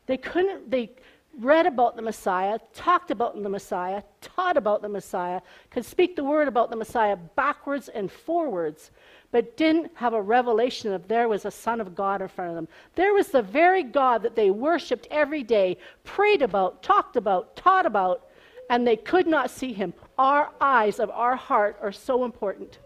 They 0.05 0.17
couldn't, 0.17 0.70
they, 0.70 0.91
read 1.40 1.66
about 1.66 1.96
the 1.96 2.02
Messiah, 2.02 2.60
talked 2.74 3.12
about 3.12 3.42
the 3.42 3.50
Messiah, 3.50 4.04
taught 4.22 4.58
about 4.58 4.82
the 4.82 4.90
Messiah, 4.90 5.42
could 5.72 5.86
speak 5.86 6.16
the 6.16 6.24
word 6.24 6.48
about 6.48 6.70
the 6.70 6.75
Messiah 6.75 7.16
backwards 7.16 7.90
and 7.90 8.12
forwards, 8.12 8.92
but 9.32 9.58
didn't 9.58 9.92
have 9.96 10.13
a 10.13 10.22
revelation 10.22 10.94
of 10.94 11.08
there 11.08 11.28
was 11.28 11.46
a 11.46 11.52
Son 11.52 11.82
of 11.82 11.96
God 11.96 12.22
in 12.22 12.28
front 12.28 12.52
of 12.52 12.56
them. 12.56 12.68
There 12.96 13.13
was 13.13 13.30
the 13.30 13.42
very 13.42 13.84
God 13.84 14.22
that 14.24 14.36
they 14.36 14.52
worshiped 14.52 15.08
every 15.10 15.44
day, 15.44 15.78
prayed 16.04 16.42
about, 16.42 16.84
talked 16.84 17.16
about, 17.16 17.56
taught 17.56 17.86
about, 17.86 18.28
and 18.70 18.86
they 18.86 18.96
could 18.96 19.28
not 19.28 19.50
see 19.50 19.74
him. 19.74 19.94
Our 20.18 20.52
eyes 20.62 21.00
of 21.00 21.10
our 21.10 21.36
heart 21.36 21.78
are 21.82 21.92
so 21.92 22.25
important. 22.25 22.78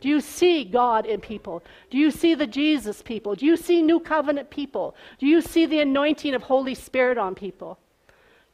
Do 0.00 0.08
you 0.08 0.20
see 0.20 0.64
God 0.64 1.06
in 1.06 1.20
people? 1.20 1.62
Do 1.90 1.98
you 1.98 2.10
see 2.10 2.34
the 2.34 2.46
Jesus 2.46 3.02
people? 3.02 3.34
Do 3.34 3.46
you 3.46 3.56
see 3.56 3.82
New 3.82 3.98
Covenant 3.98 4.48
people? 4.50 4.94
Do 5.18 5.26
you 5.26 5.40
see 5.40 5.66
the 5.66 5.80
anointing 5.80 6.34
of 6.34 6.42
Holy 6.44 6.74
Spirit 6.74 7.18
on 7.18 7.34
people? 7.34 7.78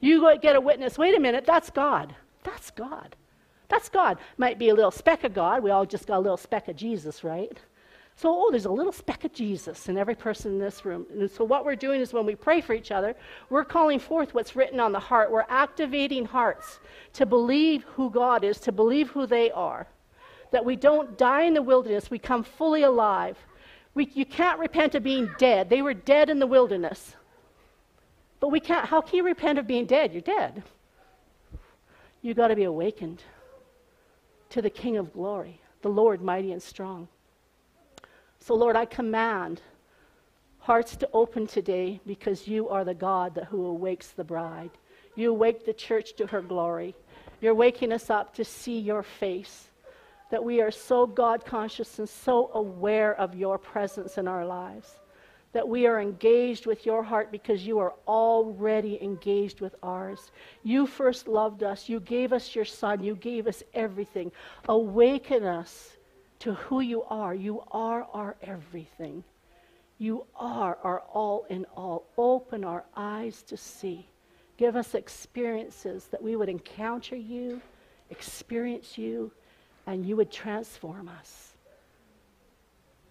You 0.00 0.36
get 0.38 0.56
a 0.56 0.60
witness, 0.60 0.98
wait 0.98 1.16
a 1.16 1.20
minute, 1.20 1.44
that's 1.46 1.70
God. 1.70 2.14
That's 2.42 2.70
God. 2.70 3.16
That's 3.68 3.88
God. 3.88 4.18
Might 4.36 4.58
be 4.58 4.68
a 4.68 4.74
little 4.74 4.90
speck 4.90 5.24
of 5.24 5.34
God. 5.34 5.62
We 5.62 5.70
all 5.70 5.86
just 5.86 6.06
got 6.06 6.18
a 6.18 6.20
little 6.20 6.36
speck 6.36 6.68
of 6.68 6.76
Jesus, 6.76 7.24
right? 7.24 7.58
So, 8.16 8.28
oh, 8.30 8.50
there's 8.50 8.66
a 8.66 8.70
little 8.70 8.92
speck 8.92 9.24
of 9.24 9.32
Jesus 9.32 9.88
in 9.88 9.98
every 9.98 10.14
person 10.14 10.52
in 10.52 10.58
this 10.60 10.84
room. 10.84 11.06
And 11.10 11.28
so, 11.28 11.42
what 11.42 11.64
we're 11.64 11.74
doing 11.74 12.00
is 12.00 12.12
when 12.12 12.26
we 12.26 12.36
pray 12.36 12.60
for 12.60 12.72
each 12.72 12.92
other, 12.92 13.16
we're 13.50 13.64
calling 13.64 13.98
forth 13.98 14.34
what's 14.34 14.54
written 14.54 14.78
on 14.78 14.92
the 14.92 15.00
heart. 15.00 15.32
We're 15.32 15.46
activating 15.48 16.24
hearts 16.24 16.78
to 17.14 17.26
believe 17.26 17.82
who 17.84 18.10
God 18.10 18.44
is, 18.44 18.60
to 18.60 18.72
believe 18.72 19.08
who 19.10 19.26
they 19.26 19.50
are 19.50 19.88
that 20.54 20.64
we 20.64 20.76
don't 20.76 21.18
die 21.18 21.42
in 21.42 21.54
the 21.54 21.62
wilderness, 21.62 22.10
we 22.10 22.18
come 22.18 22.44
fully 22.44 22.84
alive. 22.84 23.36
We, 23.94 24.08
you 24.14 24.24
can't 24.24 24.60
repent 24.60 24.94
of 24.94 25.02
being 25.02 25.28
dead. 25.36 25.68
They 25.68 25.82
were 25.82 25.94
dead 25.94 26.30
in 26.30 26.38
the 26.38 26.46
wilderness. 26.46 27.16
But 28.38 28.50
we 28.50 28.60
can't, 28.60 28.86
how 28.86 29.00
can 29.00 29.16
you 29.16 29.24
repent 29.24 29.58
of 29.58 29.66
being 29.66 29.84
dead? 29.84 30.12
You're 30.12 30.22
dead. 30.22 30.62
You've 32.22 32.36
got 32.36 32.48
to 32.48 32.56
be 32.56 32.64
awakened 32.64 33.20
to 34.50 34.62
the 34.62 34.70
King 34.70 34.96
of 34.96 35.12
glory, 35.12 35.60
the 35.82 35.88
Lord 35.88 36.22
mighty 36.22 36.52
and 36.52 36.62
strong. 36.62 37.08
So, 38.38 38.54
Lord, 38.54 38.76
I 38.76 38.84
command 38.84 39.60
hearts 40.60 40.94
to 40.96 41.08
open 41.12 41.48
today 41.48 42.00
because 42.06 42.46
you 42.46 42.68
are 42.68 42.84
the 42.84 42.94
God 42.94 43.34
that 43.34 43.46
who 43.46 43.66
awakes 43.66 44.10
the 44.10 44.22
bride. 44.22 44.70
You 45.16 45.30
awake 45.30 45.66
the 45.66 45.72
church 45.72 46.14
to 46.14 46.28
her 46.28 46.42
glory. 46.42 46.94
You're 47.40 47.56
waking 47.56 47.92
us 47.92 48.08
up 48.08 48.34
to 48.36 48.44
see 48.44 48.78
your 48.78 49.02
face, 49.02 49.68
that 50.30 50.42
we 50.42 50.60
are 50.60 50.70
so 50.70 51.06
God 51.06 51.44
conscious 51.44 51.98
and 51.98 52.08
so 52.08 52.50
aware 52.54 53.14
of 53.14 53.34
your 53.34 53.58
presence 53.58 54.18
in 54.18 54.26
our 54.26 54.44
lives, 54.44 55.00
that 55.52 55.68
we 55.68 55.86
are 55.86 56.00
engaged 56.00 56.66
with 56.66 56.84
your 56.84 57.02
heart 57.02 57.30
because 57.30 57.66
you 57.66 57.78
are 57.78 57.94
already 58.08 59.00
engaged 59.02 59.60
with 59.60 59.74
ours. 59.82 60.32
You 60.62 60.86
first 60.86 61.28
loved 61.28 61.62
us. 61.62 61.88
You 61.88 62.00
gave 62.00 62.32
us 62.32 62.54
your 62.54 62.64
son. 62.64 63.02
You 63.02 63.14
gave 63.14 63.46
us 63.46 63.62
everything. 63.72 64.32
Awaken 64.68 65.44
us 65.44 65.96
to 66.40 66.54
who 66.54 66.80
you 66.80 67.04
are. 67.04 67.34
You 67.34 67.62
are 67.70 68.06
our 68.12 68.36
everything. 68.42 69.22
You 69.98 70.26
are 70.34 70.78
our 70.82 71.00
all 71.12 71.46
in 71.48 71.64
all. 71.76 72.06
Open 72.18 72.64
our 72.64 72.84
eyes 72.96 73.42
to 73.44 73.56
see. 73.56 74.08
Give 74.56 74.76
us 74.76 74.94
experiences 74.94 76.06
that 76.10 76.22
we 76.22 76.36
would 76.36 76.48
encounter 76.48 77.16
you, 77.16 77.60
experience 78.10 78.98
you, 78.98 79.32
and 79.86 80.06
you 80.06 80.16
would 80.16 80.30
transform 80.30 81.08
us. 81.08 81.52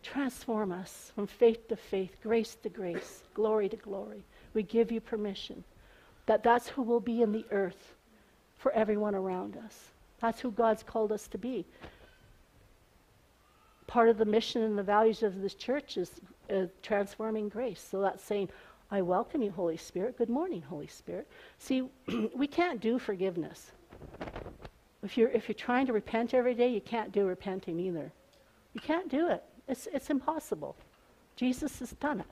Transform 0.02 0.72
us 0.72 1.12
from 1.16 1.28
faith 1.28 1.68
to 1.70 1.76
faith, 1.76 2.16
grace 2.22 2.56
to 2.64 2.70
grace, 2.70 3.24
glory 3.34 3.70
to 3.70 3.78
glory. 3.78 4.24
We 4.54 4.64
give 4.64 4.92
you 4.92 5.00
permission 5.00 5.64
that 6.26 6.44
that's 6.44 6.68
who 6.68 6.82
we'll 6.82 7.00
be 7.00 7.22
in 7.22 7.32
the 7.32 7.46
earth 7.52 7.94
for 8.58 8.72
everyone 8.72 9.16
around 9.16 9.58
us. 9.58 9.90
That's 10.20 10.40
who 10.40 10.52
God's 10.52 10.84
called 10.84 11.12
us 11.12 11.28
to 11.30 11.38
be. 11.38 11.66
Part 13.88 14.10
of 14.10 14.18
the 14.18 14.26
mission 14.26 14.62
and 14.64 14.78
the 14.78 14.84
values 14.84 15.22
of 15.22 15.42
this 15.42 15.54
church 15.54 15.98
is 15.98 16.12
uh, 16.50 16.68
transforming 16.82 17.50
grace. 17.50 17.86
So 17.92 18.02
that's 18.02 18.24
saying, 18.24 18.50
I 18.90 19.02
welcome 19.02 19.42
you, 19.42 19.52
Holy 19.52 19.78
Spirit. 19.78 20.18
Good 20.18 20.30
morning, 20.30 20.62
Holy 20.62 20.88
Spirit. 20.88 21.28
See, 21.58 21.90
we 22.36 22.48
can't 22.48 22.80
do 22.80 23.00
forgiveness. 23.00 23.72
If 25.04 25.18
you're, 25.18 25.30
if 25.30 25.48
you're 25.50 25.56
trying 25.56 25.86
to 25.88 25.94
repent 25.94 26.34
every 26.34 26.56
day, 26.56 26.70
you 26.70 26.82
can't 26.82 27.12
do 27.12 27.26
repenting 27.26 27.80
either. 27.80 28.12
You 28.74 28.82
can't 28.82 29.10
do 29.10 29.30
it. 29.30 29.44
It's, 29.68 29.88
it's 29.94 30.10
impossible. 30.10 30.76
Jesus 31.36 31.80
has 31.80 31.92
done 31.92 32.22
it. 32.22 32.26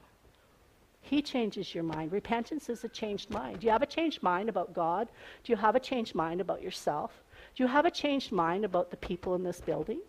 He 1.01 1.21
changes 1.21 1.73
your 1.73 1.83
mind. 1.83 2.11
Repentance 2.11 2.69
is 2.69 2.83
a 2.83 2.89
changed 2.89 3.29
mind. 3.29 3.59
Do 3.59 3.65
you 3.65 3.71
have 3.71 3.81
a 3.81 3.87
changed 3.87 4.21
mind 4.23 4.49
about 4.49 4.73
God? 4.73 5.09
Do 5.43 5.51
you 5.51 5.57
have 5.57 5.75
a 5.75 5.79
changed 5.79 6.15
mind 6.15 6.39
about 6.39 6.61
yourself? 6.61 7.11
Do 7.55 7.63
you 7.63 7.67
have 7.67 7.85
a 7.85 7.91
changed 7.91 8.31
mind 8.31 8.63
about 8.63 8.91
the 8.91 8.97
people 8.97 9.35
in 9.35 9.43
this 9.43 9.59
building? 9.59 9.99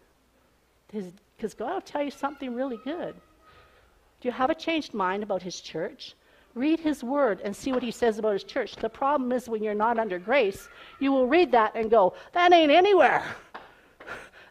Because 0.88 1.54
God 1.54 1.74
will 1.74 1.80
tell 1.80 2.02
you 2.02 2.10
something 2.10 2.54
really 2.54 2.78
good. 2.84 3.14
Do 4.20 4.28
you 4.28 4.32
have 4.32 4.50
a 4.50 4.54
changed 4.54 4.94
mind 4.94 5.22
about 5.22 5.42
His 5.42 5.60
church? 5.60 6.14
Read 6.54 6.80
his 6.80 7.02
word 7.02 7.40
and 7.42 7.54
see 7.54 7.72
what 7.72 7.82
he 7.82 7.90
says 7.90 8.18
about 8.18 8.34
his 8.34 8.44
church. 8.44 8.76
The 8.76 8.88
problem 8.88 9.32
is 9.32 9.48
when 9.48 9.62
you're 9.62 9.74
not 9.74 9.98
under 9.98 10.18
grace, 10.18 10.68
you 11.00 11.10
will 11.10 11.26
read 11.26 11.50
that 11.52 11.72
and 11.74 11.90
go, 11.90 12.14
That 12.32 12.52
ain't 12.52 12.70
anywhere. 12.70 13.24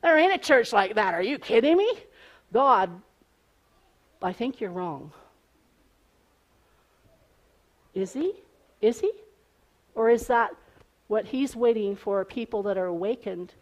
There 0.01 0.17
ain't 0.17 0.33
a 0.33 0.37
church 0.37 0.73
like 0.73 0.95
that. 0.95 1.13
Are 1.13 1.21
you 1.21 1.37
kidding 1.37 1.77
me? 1.77 1.93
God, 2.51 2.89
I 4.21 4.33
think 4.33 4.59
you're 4.59 4.71
wrong. 4.71 5.11
Is 7.93 8.13
he? 8.13 8.33
Is 8.81 8.99
he? 8.99 9.11
Or 9.95 10.09
is 10.09 10.27
that 10.27 10.51
what 11.07 11.25
he's 11.25 11.55
waiting 11.55 11.95
for 11.95 12.23
people 12.25 12.63
that 12.63 12.77
are 12.77 12.85
awakened 12.85 13.53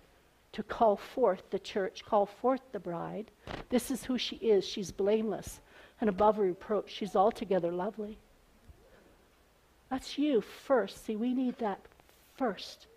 to 0.53 0.63
call 0.63 0.96
forth 0.96 1.43
the 1.50 1.60
church, 1.60 2.05
call 2.05 2.25
forth 2.25 2.62
the 2.72 2.79
bride? 2.79 3.31
This 3.69 3.91
is 3.91 4.03
who 4.03 4.17
she 4.17 4.38
is. 4.38 4.65
She's 4.65 4.91
blameless 4.91 5.60
and 6.00 6.10
above 6.10 6.39
reproach. 6.39 6.89
She's 6.89 7.15
altogether 7.15 7.72
lovely. 7.72 8.17
That's 9.89 10.17
you 10.17 10.41
first. 10.41 11.05
See, 11.05 11.15
we 11.15 11.34
need 11.34 11.58
that 11.60 11.79
first. 12.36 12.88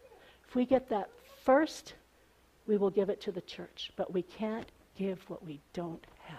If 0.48 0.54
we 0.54 0.66
get 0.66 0.88
that 0.90 1.08
first, 1.44 1.94
we 2.66 2.76
will 2.76 2.90
give 2.90 3.08
it 3.08 3.20
to 3.22 3.32
the 3.32 3.40
church. 3.40 3.90
But 3.96 4.12
we 4.12 4.22
can't 4.22 4.68
give 4.96 5.18
what 5.28 5.44
we 5.44 5.60
don't 5.72 6.04
have. 6.24 6.38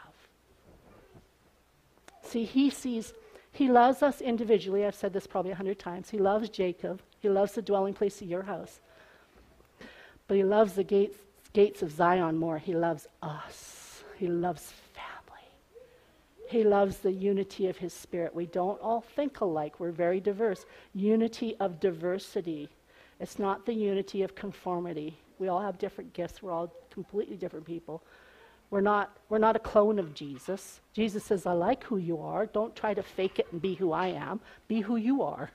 See, 2.21 2.45
he 2.45 2.69
sees, 2.69 3.13
he 3.51 3.67
loves 3.69 4.01
us 4.03 4.21
individually. 4.21 4.85
I've 4.85 4.95
said 4.95 5.13
this 5.13 5.27
probably 5.27 5.51
a 5.51 5.55
hundred 5.55 5.79
times. 5.79 6.09
He 6.09 6.17
loves 6.17 6.49
Jacob. 6.49 7.01
He 7.19 7.29
loves 7.29 7.53
the 7.53 7.61
dwelling 7.61 7.93
place 7.93 8.21
of 8.21 8.27
your 8.27 8.43
house. 8.43 8.79
But 10.27 10.37
he 10.37 10.43
loves 10.43 10.73
the 10.73 10.83
gates, 10.83 11.17
gates 11.53 11.81
of 11.81 11.91
Zion 11.91 12.37
more. 12.37 12.57
He 12.57 12.73
loves 12.73 13.07
us. 13.21 14.03
He 14.17 14.27
loves 14.27 14.73
he 16.53 16.63
loves 16.63 16.97
the 16.97 17.11
unity 17.11 17.67
of 17.67 17.77
His 17.77 17.93
Spirit. 17.93 18.35
We 18.35 18.45
don't 18.45 18.79
all 18.79 19.01
think 19.01 19.41
alike, 19.41 19.79
we're 19.79 19.89
very 19.91 20.19
diverse. 20.19 20.67
Unity 20.93 21.55
of 21.59 21.79
diversity. 21.79 22.69
It's 23.19 23.39
not 23.39 23.65
the 23.65 23.73
unity 23.73 24.21
of 24.21 24.35
conformity. 24.35 25.17
We 25.39 25.47
all 25.47 25.59
have 25.59 25.79
different 25.79 26.13
gifts, 26.13 26.43
we're 26.43 26.51
all 26.51 26.71
completely 26.91 27.37
different 27.37 27.65
people. 27.65 28.03
We're 28.69 28.81
not, 28.81 29.17
we're 29.29 29.39
not 29.39 29.55
a 29.55 29.59
clone 29.59 29.97
of 29.97 30.13
Jesus. 30.13 30.79
Jesus 30.93 31.23
says, 31.23 31.47
I 31.47 31.53
like 31.53 31.83
who 31.83 31.97
you 31.97 32.21
are. 32.21 32.45
Don't 32.45 32.75
try 32.75 32.93
to 32.93 33.01
fake 33.01 33.39
it 33.39 33.47
and 33.51 33.59
be 33.59 33.73
who 33.73 33.91
I 33.91 34.07
am. 34.07 34.39
Be 34.67 34.81
who 34.81 34.97
you 34.97 35.23
are. 35.23 35.49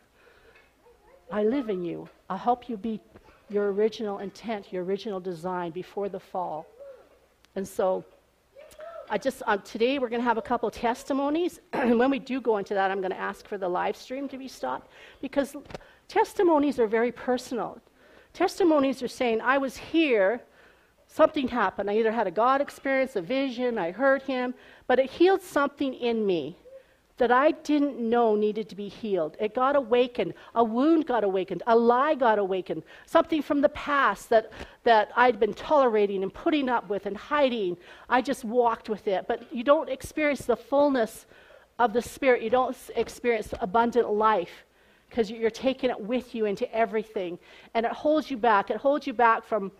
I 1.30 1.44
live 1.44 1.68
in 1.68 1.84
you. 1.84 2.08
I'll 2.28 2.38
help 2.38 2.68
you 2.68 2.76
be 2.76 3.00
your 3.48 3.72
original 3.72 4.18
intent, 4.18 4.72
your 4.72 4.82
original 4.82 5.20
design 5.20 5.70
before 5.70 6.08
the 6.08 6.20
fall. 6.20 6.66
And 7.54 7.66
so 7.66 8.04
I 9.10 9.16
just 9.16 9.42
um, 9.46 9.62
today 9.62 9.98
we're 9.98 10.10
going 10.10 10.20
to 10.20 10.28
have 10.28 10.36
a 10.36 10.42
couple 10.42 10.70
testimonies, 10.70 11.60
and 11.72 11.98
when 11.98 12.10
we 12.10 12.18
do 12.18 12.40
go 12.40 12.58
into 12.58 12.74
that, 12.74 12.90
I'm 12.90 13.00
going 13.00 13.10
to 13.10 13.18
ask 13.18 13.46
for 13.46 13.56
the 13.56 13.68
live 13.68 13.96
stream 13.96 14.28
to 14.28 14.36
be 14.38 14.48
stopped 14.48 14.90
because 15.22 15.56
testimonies 16.08 16.78
are 16.78 16.86
very 16.86 17.10
personal. 17.10 17.80
Testimonies 18.34 19.02
are 19.02 19.08
saying, 19.08 19.40
"I 19.40 19.56
was 19.56 19.76
here, 19.76 20.42
something 21.06 21.48
happened. 21.48 21.90
I 21.90 21.96
either 21.98 22.12
had 22.12 22.26
a 22.26 22.30
God 22.30 22.60
experience, 22.60 23.16
a 23.16 23.22
vision, 23.22 23.78
I 23.78 23.92
heard 23.92 24.22
Him, 24.22 24.54
but 24.86 24.98
it 24.98 25.10
healed 25.10 25.42
something 25.42 25.94
in 25.94 26.26
me." 26.26 26.58
That 27.18 27.30
I 27.30 27.50
didn't 27.50 27.98
know 27.98 28.34
needed 28.34 28.68
to 28.70 28.76
be 28.76 28.88
healed. 28.88 29.36
It 29.38 29.54
got 29.54 29.76
awakened. 29.76 30.34
A 30.54 30.64
wound 30.64 31.06
got 31.06 31.24
awakened. 31.24 31.62
A 31.66 31.76
lie 31.76 32.14
got 32.14 32.38
awakened. 32.38 32.84
Something 33.06 33.42
from 33.42 33.60
the 33.60 33.68
past 33.70 34.30
that, 34.30 34.52
that 34.84 35.10
I'd 35.16 35.38
been 35.38 35.54
tolerating 35.54 36.22
and 36.22 36.32
putting 36.32 36.68
up 36.68 36.88
with 36.88 37.06
and 37.06 37.16
hiding. 37.16 37.76
I 38.08 38.22
just 38.22 38.44
walked 38.44 38.88
with 38.88 39.06
it. 39.08 39.26
But 39.28 39.52
you 39.52 39.64
don't 39.64 39.88
experience 39.88 40.46
the 40.46 40.56
fullness 40.56 41.26
of 41.78 41.92
the 41.92 42.02
Spirit. 42.02 42.42
You 42.42 42.50
don't 42.50 42.76
experience 42.96 43.52
abundant 43.60 44.10
life 44.10 44.64
because 45.08 45.30
you're 45.30 45.50
taking 45.50 45.90
it 45.90 46.00
with 46.00 46.34
you 46.34 46.44
into 46.44 46.72
everything. 46.74 47.38
And 47.74 47.84
it 47.84 47.92
holds 47.92 48.30
you 48.30 48.36
back. 48.36 48.70
It 48.70 48.76
holds 48.76 49.06
you 49.06 49.12
back 49.12 49.44
from 49.44 49.72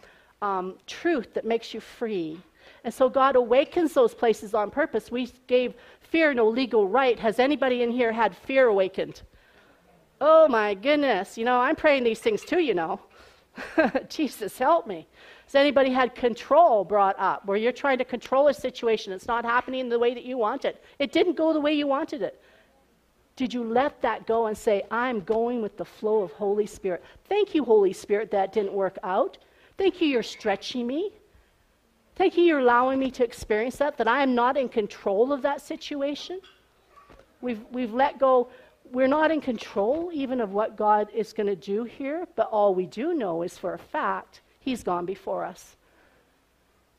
um, 0.42 0.74
truth 0.87 1.35
that 1.35 1.44
makes 1.44 1.72
you 1.72 1.81
free. 1.81 2.40
And 2.85 2.94
so 2.94 3.09
God 3.09 3.37
awakens 3.37 3.92
those 3.92 4.14
places 4.14 4.55
on 4.55 4.70
purpose. 4.70 5.11
We 5.11 5.31
gave 5.46 5.74
fear 6.11 6.35
no 6.35 6.49
legal 6.49 6.88
right. 6.88 7.18
Has 7.18 7.38
anybody 7.38 7.83
in 7.83 7.90
here 7.90 8.12
had 8.12 8.37
fear 8.37 8.66
awakened? 8.66 9.23
Oh 10.21 10.49
my 10.49 10.75
goodness. 10.75 11.38
You 11.38 11.44
know, 11.44 11.61
I'm 11.61 11.77
praying 11.77 12.05
these 12.05 12.21
things 12.21 12.42
too, 12.42 12.61
you 12.61 12.75
know. 12.75 13.01
Jesus, 14.09 14.59
help 14.59 14.87
me. 14.87 15.07
Has 15.47 15.55
anybody 15.55 15.90
had 15.90 16.14
control 16.14 16.85
brought 16.85 17.18
up 17.18 17.47
where 17.47 17.57
you're 17.57 17.73
trying 17.73 17.99
to 17.99 18.05
control 18.05 18.49
a 18.49 18.55
situation? 18.55 19.12
It's 19.12 19.27
not 19.27 19.44
happening 19.44 19.88
the 19.88 19.99
way 19.99 20.14
that 20.14 20.25
you 20.25 20.37
want 20.38 20.64
it. 20.64 20.83
It 20.99 21.12
didn't 21.12 21.37
go 21.37 21.53
the 21.53 21.61
way 21.61 21.73
you 21.73 21.87
wanted 21.87 22.23
it. 22.23 22.42
Did 23.37 23.55
you 23.55 23.62
let 23.62 24.03
that 24.03 24.27
go 24.27 24.47
and 24.47 24.59
say, 24.59 24.83
I'm 24.90 25.21
going 25.21 25.62
with 25.62 25.77
the 25.77 25.85
flow 25.85 26.23
of 26.23 26.33
Holy 26.33 26.66
Spirit? 26.66 27.05
Thank 27.29 27.55
you, 27.55 27.64
Holy 27.64 27.92
Spirit, 27.92 28.33
that 28.33 28.53
didn't 28.53 28.73
work 28.73 28.99
out. 29.05 29.38
Thank 29.77 30.01
you, 30.01 30.09
you're 30.09 30.25
stretching 30.25 30.87
me. 30.87 31.12
Thank 32.19 32.37
you, 32.37 32.43
you're 32.43 32.59
allowing 32.59 32.99
me 32.99 33.13
to 33.13 33.23
experience 33.23 33.77
that, 33.77 33.97
that 33.99 34.09
I 34.09 34.25
am 34.25 34.35
not 34.35 34.57
in 34.57 34.69
control 34.69 35.33
of 35.33 35.43
that 35.43 35.61
situation. 35.61 36.41
We've, 37.41 37.61
we've 37.71 37.95
let 37.95 38.19
go. 38.19 38.49
We're 38.91 39.07
not 39.07 39.31
in 39.31 39.41
control 39.41 40.11
even 40.13 40.41
of 40.41 40.51
what 40.51 40.75
God 40.75 41.09
is 41.15 41.33
going 41.33 41.47
to 41.47 41.55
do 41.55 41.85
here, 41.85 42.27
but 42.35 42.49
all 42.49 42.75
we 42.75 42.87
do 42.87 43.15
know 43.15 43.43
is 43.43 43.57
for 43.57 43.73
a 43.75 43.79
fact 43.79 44.41
He's 44.59 44.83
gone 44.83 45.07
before 45.07 45.45
us. 45.45 45.77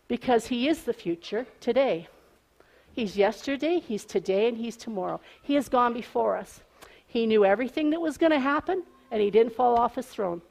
Because 0.08 0.48
He 0.48 0.70
is 0.70 0.84
the 0.84 0.94
future 0.94 1.46
today. 1.60 2.08
He's 2.94 3.18
yesterday, 3.18 3.82
He's 3.82 4.06
today, 4.06 4.48
and 4.48 4.58
He's 4.58 4.78
tomorrow. 4.78 5.20
He 5.42 5.56
has 5.56 5.68
gone 5.68 5.94
before 5.94 6.38
us. 6.38 6.62
He 7.06 7.26
knew 7.26 7.44
everything 7.44 7.90
that 7.90 8.00
was 8.00 8.18
going 8.18 8.32
to 8.32 8.40
happen, 8.40 8.84
and 9.12 9.22
He 9.22 9.30
didn't 9.30 9.54
fall 9.54 9.78
off 9.78 9.96
His 9.96 10.08
throne. 10.08 10.42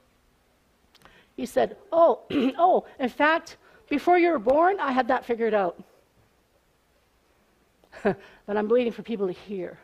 He 1.39 1.47
said, 1.47 1.79
Oh, 1.91 2.21
oh, 2.59 2.85
in 2.99 3.09
fact, 3.09 3.57
before 3.88 4.18
you 4.18 4.31
were 4.31 4.38
born, 4.38 4.79
I 4.81 4.92
had 4.92 5.09
that 5.09 5.24
figured 5.24 5.55
out. 5.55 5.83
but 8.03 8.16
I'm 8.57 8.68
waiting 8.68 8.92
for 8.92 9.03
people 9.03 9.27
to 9.27 9.33
hear. 9.33 9.79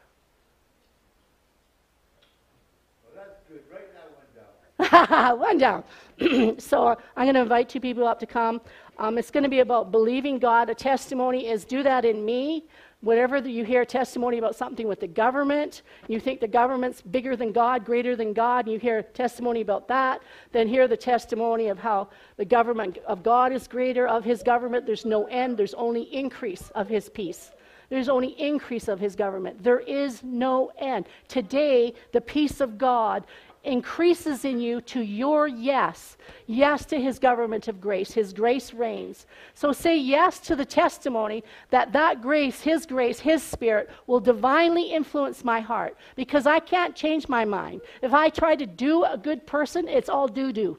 Well, 3.04 3.24
that's 3.24 3.40
good. 3.48 3.62
Write 3.72 3.92
that 3.94 5.58
one 5.58 5.58
down. 5.58 5.84
One 6.18 6.18
down. 6.38 6.60
so 6.60 6.96
I'm 7.16 7.24
going 7.24 7.34
to 7.34 7.40
invite 7.40 7.68
two 7.68 7.80
people 7.80 8.06
up 8.06 8.20
to 8.20 8.26
come. 8.26 8.60
Um, 8.98 9.18
it's 9.18 9.30
going 9.30 9.42
to 9.42 9.50
be 9.50 9.60
about 9.60 9.90
believing 9.90 10.38
God. 10.38 10.70
A 10.70 10.74
testimony 10.74 11.48
is 11.48 11.64
do 11.64 11.82
that 11.82 12.04
in 12.04 12.24
me. 12.24 12.64
Whenever 13.04 13.36
you 13.46 13.66
hear 13.66 13.84
testimony 13.84 14.38
about 14.38 14.56
something 14.56 14.88
with 14.88 14.98
the 14.98 15.06
government, 15.06 15.82
you 16.08 16.18
think 16.18 16.40
the 16.40 16.48
government's 16.48 17.02
bigger 17.02 17.36
than 17.36 17.52
God, 17.52 17.84
greater 17.84 18.16
than 18.16 18.32
God, 18.32 18.64
and 18.64 18.72
you 18.72 18.78
hear 18.78 19.02
testimony 19.02 19.60
about 19.60 19.86
that, 19.88 20.22
then 20.52 20.66
hear 20.66 20.88
the 20.88 20.96
testimony 20.96 21.68
of 21.68 21.78
how 21.78 22.08
the 22.38 22.46
government 22.46 22.96
of 23.06 23.22
God 23.22 23.52
is 23.52 23.68
greater, 23.68 24.08
of 24.08 24.24
his 24.24 24.42
government. 24.42 24.86
There's 24.86 25.04
no 25.04 25.26
end, 25.26 25.58
there's 25.58 25.74
only 25.74 26.02
increase 26.14 26.70
of 26.74 26.88
his 26.88 27.10
peace. 27.10 27.50
There's 27.90 28.08
only 28.08 28.28
increase 28.40 28.88
of 28.88 28.98
his 28.98 29.14
government. 29.14 29.62
There 29.62 29.80
is 29.80 30.22
no 30.24 30.72
end. 30.78 31.06
Today, 31.28 31.92
the 32.12 32.22
peace 32.22 32.62
of 32.62 32.78
God 32.78 33.26
increases 33.64 34.44
in 34.44 34.61
you 34.61 34.81
to 34.83 35.00
your 35.00 35.48
yes. 35.48 36.16
Yes 36.46 36.85
to 36.87 37.00
his 37.00 37.18
government 37.18 37.66
of 37.68 37.81
grace. 37.81 38.12
His 38.12 38.33
grace 38.33 38.72
reigns. 38.72 39.27
So 39.55 39.72
say 39.72 39.96
yes 39.96 40.38
to 40.40 40.55
the 40.55 40.64
testimony 40.64 41.42
that 41.70 41.92
that 41.92 42.22
grace, 42.22 42.61
his 42.61 42.87
grace, 42.87 43.18
his 43.18 43.42
spirit 43.42 43.90
will 44.07 44.20
divinely 44.20 44.92
influence 44.92 45.44
my 45.44 45.61
heart 45.61 45.96
because 46.14 46.46
I 46.46 46.61
can't 46.61 46.94
change 46.94 47.29
my 47.29 47.44
mind. 47.44 47.81
If 48.03 48.12
I 48.12 48.29
try 48.29 48.55
to 48.57 48.66
do 48.66 49.05
a 49.05 49.16
good 49.16 49.46
person, 49.46 49.88
it's 49.88 50.09
all 50.09 50.29
doo 50.29 50.53
doo. 50.53 50.79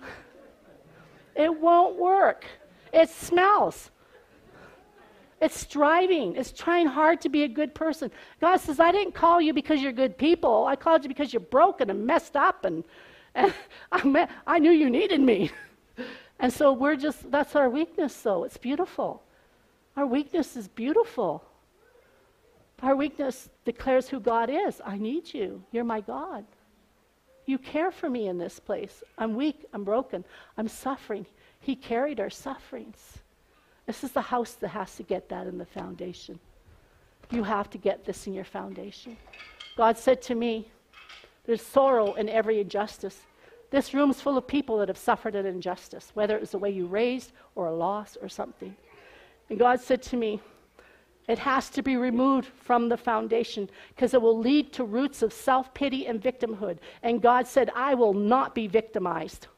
It 1.34 1.60
won't 1.60 1.96
work. 1.96 2.46
It 2.94 3.10
smells. 3.10 3.90
It's 5.40 5.58
striving. 5.58 6.36
It's 6.36 6.52
trying 6.52 6.86
hard 6.86 7.20
to 7.22 7.28
be 7.28 7.42
a 7.42 7.48
good 7.48 7.74
person. 7.74 8.10
God 8.40 8.56
says, 8.56 8.80
I 8.80 8.90
didn't 8.90 9.14
call 9.14 9.40
you 9.40 9.52
because 9.52 9.82
you're 9.82 9.92
good 9.92 10.16
people. 10.16 10.66
I 10.66 10.76
called 10.76 11.04
you 11.04 11.08
because 11.08 11.32
you're 11.32 11.40
broken 11.40 11.90
and 11.90 12.06
messed 12.06 12.36
up, 12.36 12.64
and, 12.64 12.84
and 13.34 13.52
I, 13.92 14.28
I 14.46 14.58
knew 14.58 14.70
you 14.70 14.88
needed 14.88 15.20
me. 15.20 15.50
and 16.40 16.52
so 16.52 16.72
we're 16.72 16.96
just, 16.96 17.30
that's 17.30 17.54
our 17.54 17.68
weakness, 17.68 18.18
though. 18.22 18.44
It's 18.44 18.56
beautiful. 18.56 19.22
Our 19.96 20.06
weakness 20.06 20.56
is 20.56 20.68
beautiful. 20.68 21.44
Our 22.82 22.96
weakness 22.96 23.48
declares 23.64 24.08
who 24.08 24.20
God 24.20 24.50
is. 24.50 24.80
I 24.84 24.96
need 24.98 25.32
you. 25.32 25.62
You're 25.72 25.84
my 25.84 26.00
God. 26.00 26.44
You 27.46 27.58
care 27.58 27.90
for 27.90 28.10
me 28.10 28.26
in 28.28 28.38
this 28.38 28.58
place. 28.58 29.02
I'm 29.16 29.34
weak. 29.34 29.64
I'm 29.72 29.84
broken. 29.84 30.24
I'm 30.58 30.68
suffering. 30.68 31.26
He 31.60 31.76
carried 31.76 32.20
our 32.20 32.30
sufferings. 32.30 33.18
This 33.86 34.02
is 34.02 34.12
the 34.12 34.20
house 34.20 34.52
that 34.52 34.68
has 34.68 34.96
to 34.96 35.02
get 35.02 35.28
that 35.28 35.46
in 35.46 35.58
the 35.58 35.66
foundation. 35.66 36.38
You 37.30 37.44
have 37.44 37.70
to 37.70 37.78
get 37.78 38.04
this 38.04 38.26
in 38.26 38.34
your 38.34 38.44
foundation. 38.44 39.16
God 39.76 39.96
said 39.96 40.20
to 40.22 40.34
me, 40.34 40.68
There's 41.44 41.62
sorrow 41.62 42.14
in 42.14 42.28
every 42.28 42.60
injustice. 42.60 43.20
This 43.70 43.94
room's 43.94 44.20
full 44.20 44.38
of 44.38 44.46
people 44.46 44.78
that 44.78 44.88
have 44.88 44.98
suffered 44.98 45.34
an 45.34 45.46
injustice, 45.46 46.10
whether 46.14 46.36
it 46.36 46.40
was 46.40 46.52
the 46.52 46.58
way 46.58 46.70
you 46.70 46.86
raised 46.86 47.32
or 47.54 47.66
a 47.66 47.74
loss 47.74 48.16
or 48.20 48.28
something. 48.28 48.76
And 49.50 49.58
God 49.58 49.80
said 49.80 50.02
to 50.04 50.16
me, 50.16 50.40
it 51.28 51.38
has 51.40 51.68
to 51.70 51.82
be 51.82 51.96
removed 51.96 52.46
from 52.46 52.88
the 52.88 52.96
foundation 52.96 53.68
because 53.88 54.14
it 54.14 54.22
will 54.22 54.38
lead 54.38 54.72
to 54.74 54.84
roots 54.84 55.22
of 55.22 55.32
self 55.32 55.74
pity 55.74 56.06
and 56.06 56.22
victimhood. 56.22 56.78
And 57.02 57.20
God 57.20 57.46
said, 57.46 57.70
I 57.74 57.94
will 57.94 58.14
not 58.14 58.54
be 58.54 58.68
victimized 58.68 59.48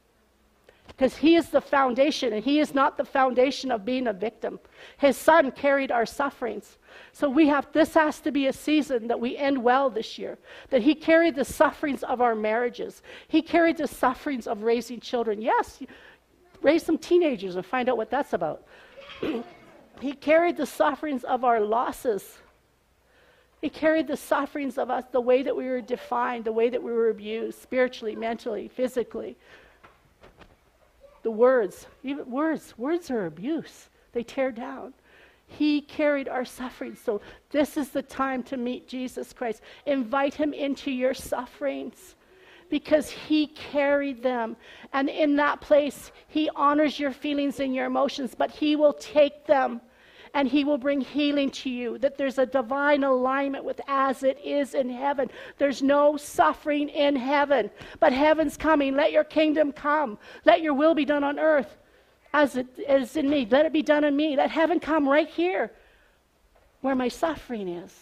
because 0.88 1.16
he 1.16 1.36
is 1.36 1.50
the 1.50 1.60
foundation 1.60 2.32
and 2.32 2.42
he 2.42 2.58
is 2.58 2.74
not 2.74 2.96
the 2.96 3.04
foundation 3.04 3.70
of 3.70 3.84
being 3.84 4.08
a 4.08 4.12
victim. 4.12 4.58
His 4.96 5.16
son 5.16 5.52
carried 5.52 5.92
our 5.92 6.06
sufferings. 6.06 6.78
So 7.12 7.28
we 7.28 7.46
have 7.48 7.68
this 7.72 7.94
has 7.94 8.20
to 8.20 8.32
be 8.32 8.46
a 8.46 8.52
season 8.52 9.06
that 9.08 9.20
we 9.20 9.36
end 9.36 9.62
well 9.62 9.90
this 9.90 10.18
year. 10.18 10.38
That 10.70 10.82
he 10.82 10.94
carried 10.94 11.36
the 11.36 11.44
sufferings 11.44 12.02
of 12.02 12.20
our 12.20 12.34
marriages. 12.34 13.02
He 13.28 13.42
carried 13.42 13.76
the 13.76 13.86
sufferings 13.86 14.46
of 14.46 14.62
raising 14.62 14.98
children. 14.98 15.40
Yes, 15.40 15.80
raise 16.62 16.82
some 16.82 16.98
teenagers 16.98 17.56
and 17.56 17.64
find 17.64 17.88
out 17.88 17.96
what 17.96 18.10
that's 18.10 18.32
about. 18.32 18.64
he 20.00 20.12
carried 20.14 20.56
the 20.56 20.66
sufferings 20.66 21.22
of 21.24 21.44
our 21.44 21.60
losses. 21.60 22.38
He 23.60 23.68
carried 23.68 24.06
the 24.06 24.16
sufferings 24.16 24.78
of 24.78 24.88
us, 24.88 25.04
the 25.10 25.20
way 25.20 25.42
that 25.42 25.54
we 25.54 25.66
were 25.66 25.80
defined, 25.80 26.44
the 26.44 26.52
way 26.52 26.70
that 26.70 26.82
we 26.82 26.92
were 26.92 27.10
abused, 27.10 27.60
spiritually, 27.60 28.14
mentally, 28.14 28.68
physically 28.68 29.36
the 31.28 31.32
words, 31.32 31.86
even 32.02 32.30
words, 32.30 32.72
words 32.78 33.10
are 33.10 33.26
abuse. 33.26 33.90
They 34.12 34.22
tear 34.22 34.50
down. 34.50 34.94
He 35.46 35.82
carried 35.82 36.26
our 36.26 36.46
suffering. 36.46 36.96
So 36.96 37.20
this 37.50 37.76
is 37.76 37.90
the 37.90 38.00
time 38.00 38.42
to 38.44 38.56
meet 38.56 38.88
Jesus 38.88 39.34
Christ. 39.34 39.60
Invite 39.84 40.32
him 40.32 40.54
into 40.54 40.90
your 40.90 41.12
sufferings 41.12 42.14
because 42.70 43.10
he 43.10 43.48
carried 43.48 44.22
them. 44.22 44.56
And 44.94 45.10
in 45.10 45.36
that 45.36 45.60
place, 45.60 46.12
he 46.28 46.48
honors 46.56 46.98
your 46.98 47.12
feelings 47.12 47.60
and 47.60 47.74
your 47.74 47.84
emotions, 47.84 48.34
but 48.34 48.50
he 48.50 48.74
will 48.74 48.94
take 48.94 49.46
them 49.46 49.82
and 50.34 50.48
He 50.48 50.64
will 50.64 50.78
bring 50.78 51.00
healing 51.00 51.50
to 51.50 51.70
you. 51.70 51.98
That 51.98 52.16
there's 52.16 52.38
a 52.38 52.46
divine 52.46 53.04
alignment 53.04 53.64
with 53.64 53.80
as 53.88 54.22
it 54.22 54.38
is 54.44 54.74
in 54.74 54.88
heaven. 54.90 55.30
There's 55.58 55.82
no 55.82 56.16
suffering 56.16 56.88
in 56.88 57.16
heaven, 57.16 57.70
but 58.00 58.12
heaven's 58.12 58.56
coming. 58.56 58.94
Let 58.94 59.12
your 59.12 59.24
kingdom 59.24 59.72
come. 59.72 60.18
Let 60.44 60.62
your 60.62 60.74
will 60.74 60.94
be 60.94 61.04
done 61.04 61.24
on 61.24 61.38
earth 61.38 61.76
as 62.32 62.56
it 62.56 62.66
is 62.78 63.16
in 63.16 63.28
me. 63.28 63.46
Let 63.50 63.66
it 63.66 63.72
be 63.72 63.82
done 63.82 64.04
in 64.04 64.16
me. 64.16 64.36
Let 64.36 64.50
heaven 64.50 64.80
come 64.80 65.08
right 65.08 65.28
here 65.28 65.72
where 66.80 66.94
my 66.94 67.08
suffering 67.08 67.68
is. 67.68 67.94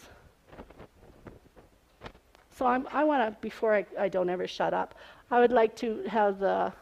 So 2.56 2.66
I'm, 2.66 2.88
i 2.92 3.04
want 3.04 3.22
to, 3.22 3.40
before 3.40 3.74
I, 3.74 3.84
I 3.98 4.08
don't 4.08 4.30
ever 4.30 4.46
shut 4.46 4.72
up, 4.72 4.94
I 5.30 5.40
would 5.40 5.52
like 5.52 5.76
to 5.76 6.02
have 6.08 6.38
the 6.38 6.72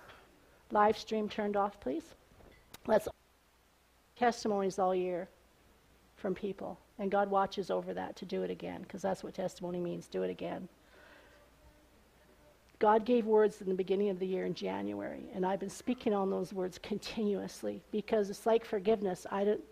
live 0.71 0.97
stream 0.97 1.29
turned 1.29 1.57
off, 1.57 1.81
please. 1.81 2.05
Let's 2.87 3.09
testimonies 4.17 4.79
all 4.79 4.95
year 4.95 5.29
from 6.25 6.35
people. 6.35 6.79
And 6.99 7.11
God 7.11 7.31
watches 7.31 7.71
over 7.71 7.93
that 7.93 8.17
to 8.17 8.25
do 8.25 8.45
it 8.45 8.51
again, 8.51 8.81
because 8.81 9.03
that's 9.03 9.23
what 9.23 9.35
testimony 9.35 9.79
means 9.79 10.07
do 10.07 10.23
it 10.23 10.31
again. 10.31 10.67
God 12.79 13.05
gave 13.05 13.27
words 13.27 13.61
in 13.61 13.69
the 13.69 13.75
beginning 13.75 14.09
of 14.09 14.19
the 14.19 14.27
year 14.27 14.47
in 14.47 14.55
January, 14.55 15.29
and 15.35 15.45
I've 15.45 15.61
been 15.61 15.69
speaking 15.69 16.15
on 16.15 16.31
those 16.31 16.55
words 16.55 16.79
continuously 16.83 17.83
because 17.91 18.31
it's 18.31 18.47
like 18.47 18.65
forgiveness. 18.65 19.27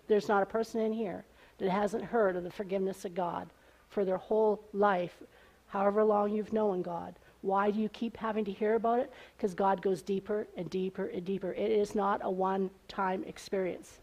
there's 0.09 0.29
not 0.29 0.43
a 0.43 0.47
person 0.47 0.83
in 0.83 0.93
here 0.93 1.25
that 1.57 1.71
hasn't 1.71 2.05
heard 2.05 2.37
of 2.37 2.45
the 2.45 2.51
forgiveness 2.51 3.07
of 3.07 3.15
God 3.15 3.49
for 3.89 4.05
their 4.05 4.19
whole 4.19 4.63
life, 4.75 5.23
however 5.69 6.05
long 6.05 6.35
you've 6.35 6.53
known 6.53 6.83
God. 6.83 7.15
Why 7.41 7.71
do 7.71 7.81
you 7.81 7.89
keep 7.89 8.15
having 8.15 8.45
to 8.45 8.53
hear 8.53 8.75
about 8.75 8.99
it? 8.99 9.11
Because 9.39 9.55
God 9.55 9.81
goes 9.81 10.03
deeper 10.03 10.47
and 10.59 10.69
deeper 10.69 11.07
and 11.07 11.25
deeper. 11.25 11.55
It 11.55 11.71
is 11.71 11.95
not 11.95 12.21
a 12.23 12.31
one 12.31 12.69
time 12.89 13.25
experience. 13.25 14.01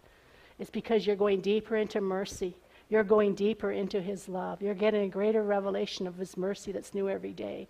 It's 0.60 0.70
because 0.70 1.08
you're 1.08 1.16
going 1.16 1.42
deeper 1.42 1.78
into 1.78 2.02
mercy. 2.02 2.56
You're 2.90 3.04
going 3.04 3.36
deeper 3.36 3.72
into 3.72 4.02
His 4.02 4.28
love. 4.28 4.62
You're 4.62 4.74
getting 4.74 5.04
a 5.04 5.10
greater 5.10 5.44
revelation 5.44 6.06
of 6.06 6.18
His 6.18 6.38
mercy 6.38 6.72
that's 6.72 6.94
new 6.94 7.10
every 7.10 7.34
day. 7.34 7.68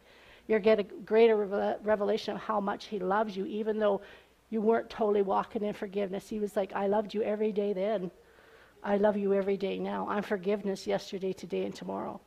You're 0.47 0.59
getting 0.59 0.87
a 0.87 1.03
greater 1.03 1.35
revelation 1.83 2.35
of 2.35 2.41
how 2.41 2.59
much 2.59 2.85
He 2.85 2.99
loves 2.99 3.37
you, 3.37 3.45
even 3.45 3.77
though 3.77 4.01
you 4.49 4.61
weren't 4.61 4.89
totally 4.89 5.21
walking 5.21 5.63
in 5.63 5.73
forgiveness. 5.73 6.27
He 6.27 6.39
was 6.39 6.55
like, 6.55 6.73
I 6.73 6.87
loved 6.87 7.13
you 7.13 7.21
every 7.21 7.51
day 7.51 7.73
then. 7.73 8.09
I 8.83 8.97
love 8.97 9.17
you 9.17 9.33
every 9.33 9.57
day 9.57 9.77
now. 9.77 10.07
I'm 10.09 10.23
forgiveness 10.23 10.87
yesterday, 10.87 11.33
today, 11.33 11.65
and 11.65 11.75
tomorrow. 11.75 12.19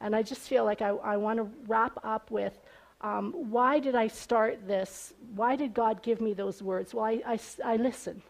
And 0.00 0.14
I 0.14 0.22
just 0.22 0.42
feel 0.42 0.64
like 0.64 0.82
I, 0.82 0.88
I 0.88 1.16
want 1.16 1.38
to 1.38 1.48
wrap 1.66 1.98
up 2.04 2.30
with 2.30 2.60
um, 3.00 3.32
why 3.50 3.80
did 3.80 3.94
I 3.94 4.08
start 4.08 4.66
this? 4.66 5.12
Why 5.34 5.56
did 5.56 5.74
God 5.74 6.02
give 6.02 6.22
me 6.22 6.32
those 6.32 6.62
words? 6.62 6.94
Well, 6.94 7.04
I, 7.04 7.20
I, 7.26 7.38
I 7.62 7.76
listen. 7.76 8.22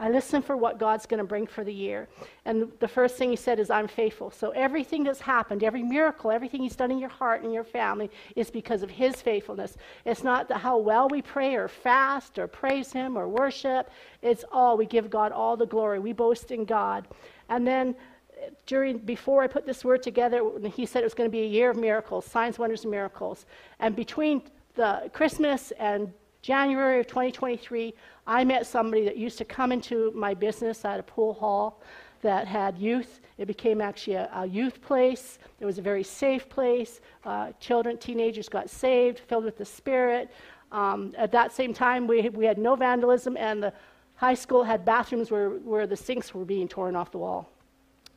I 0.00 0.08
listen 0.08 0.40
for 0.40 0.56
what 0.56 0.78
God's 0.78 1.04
going 1.04 1.18
to 1.18 1.24
bring 1.24 1.46
for 1.46 1.62
the 1.62 1.72
year. 1.72 2.08
And 2.46 2.72
the 2.80 2.88
first 2.88 3.16
thing 3.16 3.28
he 3.28 3.36
said 3.36 3.60
is, 3.60 3.68
I'm 3.68 3.86
faithful. 3.86 4.30
So 4.30 4.48
everything 4.50 5.04
that's 5.04 5.20
happened, 5.20 5.62
every 5.62 5.82
miracle, 5.82 6.30
everything 6.30 6.62
he's 6.62 6.74
done 6.74 6.90
in 6.90 6.98
your 6.98 7.10
heart 7.10 7.42
and 7.42 7.52
your 7.52 7.64
family 7.64 8.10
is 8.34 8.50
because 8.50 8.82
of 8.82 8.88
his 8.88 9.20
faithfulness. 9.20 9.76
It's 10.06 10.24
not 10.24 10.50
how 10.50 10.78
well 10.78 11.06
we 11.10 11.20
pray 11.20 11.54
or 11.54 11.68
fast 11.68 12.38
or 12.38 12.46
praise 12.46 12.90
him 12.92 13.16
or 13.16 13.28
worship. 13.28 13.90
It's 14.22 14.42
all, 14.50 14.78
we 14.78 14.86
give 14.86 15.10
God 15.10 15.32
all 15.32 15.54
the 15.54 15.66
glory. 15.66 15.98
We 15.98 16.14
boast 16.14 16.50
in 16.50 16.64
God. 16.64 17.06
And 17.50 17.66
then 17.66 17.94
during 18.64 18.96
before 18.96 19.42
I 19.42 19.48
put 19.48 19.66
this 19.66 19.84
word 19.84 20.02
together, 20.02 20.42
he 20.74 20.86
said 20.86 21.02
it 21.02 21.06
was 21.06 21.14
going 21.14 21.28
to 21.28 21.32
be 21.32 21.42
a 21.42 21.46
year 21.46 21.68
of 21.68 21.76
miracles, 21.76 22.24
signs, 22.24 22.58
wonders, 22.58 22.84
and 22.84 22.90
miracles. 22.90 23.44
And 23.80 23.94
between 23.94 24.42
the 24.76 25.10
Christmas 25.12 25.72
and 25.72 26.10
January 26.42 27.00
of 27.00 27.06
2023, 27.06 27.94
I 28.26 28.44
met 28.44 28.66
somebody 28.66 29.04
that 29.04 29.16
used 29.16 29.38
to 29.38 29.44
come 29.44 29.72
into 29.72 30.10
my 30.14 30.34
business 30.34 30.84
at 30.84 30.98
a 30.98 31.02
pool 31.02 31.34
hall 31.34 31.80
that 32.22 32.46
had 32.46 32.78
youth. 32.78 33.20
It 33.38 33.46
became 33.46 33.80
actually 33.80 34.14
a, 34.14 34.30
a 34.34 34.46
youth 34.46 34.80
place. 34.82 35.38
It 35.58 35.64
was 35.64 35.78
a 35.78 35.82
very 35.82 36.02
safe 36.02 36.48
place. 36.48 37.00
Uh, 37.24 37.52
children, 37.60 37.98
teenagers 37.98 38.48
got 38.48 38.70
saved, 38.70 39.20
filled 39.20 39.44
with 39.44 39.58
the 39.58 39.64
Spirit. 39.64 40.30
Um, 40.72 41.14
at 41.16 41.32
that 41.32 41.52
same 41.52 41.74
time, 41.74 42.06
we, 42.06 42.28
we 42.28 42.44
had 42.44 42.58
no 42.58 42.76
vandalism, 42.76 43.36
and 43.36 43.62
the 43.62 43.72
high 44.16 44.34
school 44.34 44.62
had 44.62 44.84
bathrooms 44.84 45.30
where, 45.30 45.50
where 45.50 45.86
the 45.86 45.96
sinks 45.96 46.34
were 46.34 46.44
being 46.44 46.68
torn 46.68 46.94
off 46.94 47.10
the 47.10 47.18
wall. 47.18 47.50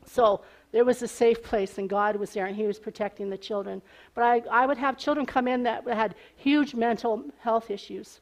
So 0.05 0.41
There 0.73 0.83
was 0.83 1.03
a 1.03 1.07
safe 1.07 1.41
place, 1.43 1.77
and 1.77 1.87
God 1.87 2.15
was 2.15 2.33
there, 2.33 2.47
and 2.47 2.55
He 2.55 2.65
was 2.65 2.79
protecting 2.79 3.29
the 3.29 3.37
children. 3.37 3.81
But 4.15 4.23
I, 4.23 4.41
I 4.51 4.65
would 4.65 4.77
have 4.77 4.97
children 4.97 5.25
come 5.25 5.47
in 5.47 5.63
that 5.63 5.87
had 5.87 6.15
huge 6.35 6.73
mental 6.73 7.23
health 7.39 7.71
issues. 7.71 8.19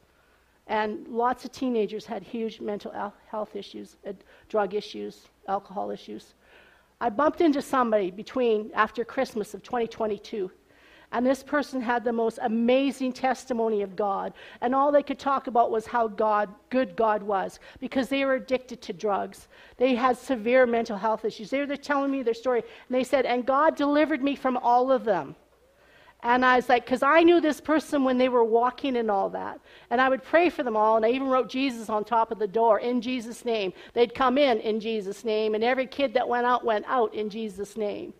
And 0.67 1.07
lots 1.07 1.45
of 1.45 1.51
teenagers 1.53 2.05
had 2.05 2.21
huge 2.21 2.59
mental 2.59 2.93
health 3.27 3.55
issues, 3.55 3.95
uh, 4.05 4.13
drug 4.49 4.73
issues, 4.73 5.27
alcohol 5.47 5.91
issues. 5.91 6.35
I 6.99 7.09
bumped 7.09 7.41
into 7.41 7.61
somebody 7.61 8.11
between 8.11 8.69
after 8.75 9.03
Christmas 9.03 9.53
of 9.53 9.63
2022 9.63 10.51
and 11.11 11.25
this 11.25 11.43
person 11.43 11.81
had 11.81 12.03
the 12.03 12.13
most 12.13 12.39
amazing 12.41 13.11
testimony 13.11 13.81
of 13.81 13.95
God. 13.95 14.33
And 14.61 14.73
all 14.73 14.91
they 14.91 15.03
could 15.03 15.19
talk 15.19 15.47
about 15.47 15.69
was 15.69 15.85
how 15.85 16.07
God, 16.07 16.49
good 16.69 16.95
God 16.95 17.21
was, 17.21 17.59
because 17.79 18.07
they 18.07 18.23
were 18.23 18.35
addicted 18.35 18.81
to 18.83 18.93
drugs. 18.93 19.49
They 19.75 19.95
had 19.95 20.17
severe 20.17 20.65
mental 20.65 20.97
health 20.97 21.25
issues. 21.25 21.49
They 21.49 21.65
were 21.65 21.75
telling 21.75 22.11
me 22.11 22.23
their 22.23 22.33
story. 22.33 22.63
And 22.87 22.95
they 22.95 23.03
said, 23.03 23.25
and 23.25 23.45
God 23.45 23.75
delivered 23.75 24.23
me 24.23 24.35
from 24.35 24.55
all 24.57 24.89
of 24.89 25.03
them. 25.03 25.35
And 26.23 26.45
I 26.45 26.55
was 26.57 26.69
like, 26.69 26.85
because 26.85 27.01
I 27.01 27.23
knew 27.23 27.41
this 27.41 27.59
person 27.59 28.03
when 28.03 28.17
they 28.17 28.29
were 28.29 28.43
walking 28.43 28.95
and 28.95 29.09
all 29.09 29.31
that. 29.31 29.59
And 29.89 29.99
I 29.99 30.07
would 30.07 30.23
pray 30.23 30.49
for 30.49 30.61
them 30.63 30.77
all. 30.77 30.95
And 30.95 31.05
I 31.05 31.09
even 31.09 31.27
wrote 31.27 31.49
Jesus 31.49 31.89
on 31.89 32.05
top 32.05 32.31
of 32.31 32.39
the 32.39 32.47
door, 32.47 32.79
in 32.79 33.01
Jesus' 33.01 33.43
name. 33.43 33.73
They'd 33.93 34.13
come 34.13 34.37
in 34.37 34.59
in 34.59 34.79
Jesus' 34.79 35.25
name. 35.25 35.55
And 35.55 35.63
every 35.63 35.87
kid 35.87 36.13
that 36.13 36.29
went 36.29 36.45
out 36.45 36.63
went 36.63 36.85
out 36.87 37.13
in 37.15 37.29
Jesus' 37.29 37.75
name 37.75 38.13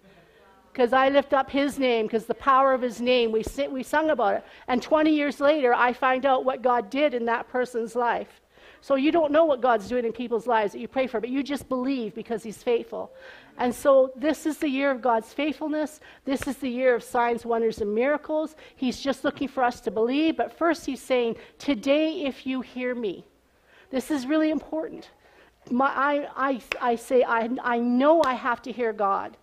because 0.71 0.93
I 0.93 1.09
lift 1.09 1.33
up 1.33 1.49
his 1.49 1.77
name, 1.77 2.05
because 2.05 2.25
the 2.25 2.33
power 2.33 2.73
of 2.73 2.81
his 2.81 3.01
name, 3.01 3.31
we, 3.31 3.43
sing, 3.43 3.71
we 3.71 3.83
sung 3.83 4.09
about 4.09 4.35
it. 4.35 4.43
And 4.67 4.81
20 4.81 5.13
years 5.13 5.39
later, 5.39 5.73
I 5.73 5.93
find 5.93 6.25
out 6.25 6.45
what 6.45 6.61
God 6.61 6.89
did 6.89 7.13
in 7.13 7.25
that 7.25 7.49
person's 7.49 7.95
life. 7.95 8.41
So 8.79 8.95
you 8.95 9.11
don't 9.11 9.31
know 9.31 9.45
what 9.45 9.61
God's 9.61 9.87
doing 9.87 10.05
in 10.05 10.11
people's 10.11 10.47
lives 10.47 10.73
that 10.73 10.79
you 10.79 10.87
pray 10.87 11.05
for, 11.05 11.19
but 11.19 11.29
you 11.29 11.43
just 11.43 11.69
believe 11.69 12.15
because 12.15 12.41
he's 12.41 12.63
faithful. 12.63 13.11
And 13.57 13.73
so 13.73 14.11
this 14.15 14.47
is 14.47 14.57
the 14.57 14.67
year 14.67 14.89
of 14.89 15.01
God's 15.01 15.31
faithfulness. 15.33 15.99
This 16.25 16.47
is 16.47 16.57
the 16.57 16.69
year 16.69 16.95
of 16.95 17.03
signs, 17.03 17.45
wonders, 17.45 17.79
and 17.81 17.93
miracles. 17.93 18.55
He's 18.75 18.99
just 18.99 19.23
looking 19.23 19.47
for 19.47 19.63
us 19.63 19.81
to 19.81 19.91
believe. 19.91 20.37
But 20.37 20.57
first, 20.57 20.85
he's 20.85 21.01
saying, 21.01 21.35
Today, 21.59 22.23
if 22.25 22.47
you 22.47 22.61
hear 22.61 22.95
me. 22.95 23.23
This 23.91 24.09
is 24.09 24.25
really 24.25 24.49
important. 24.49 25.09
My, 25.69 25.89
I, 25.89 26.29
I, 26.35 26.61
I 26.81 26.95
say, 26.95 27.23
I, 27.23 27.49
I 27.61 27.77
know 27.77 28.23
I 28.23 28.33
have 28.33 28.63
to 28.63 28.71
hear 28.71 28.93
God. 28.93 29.37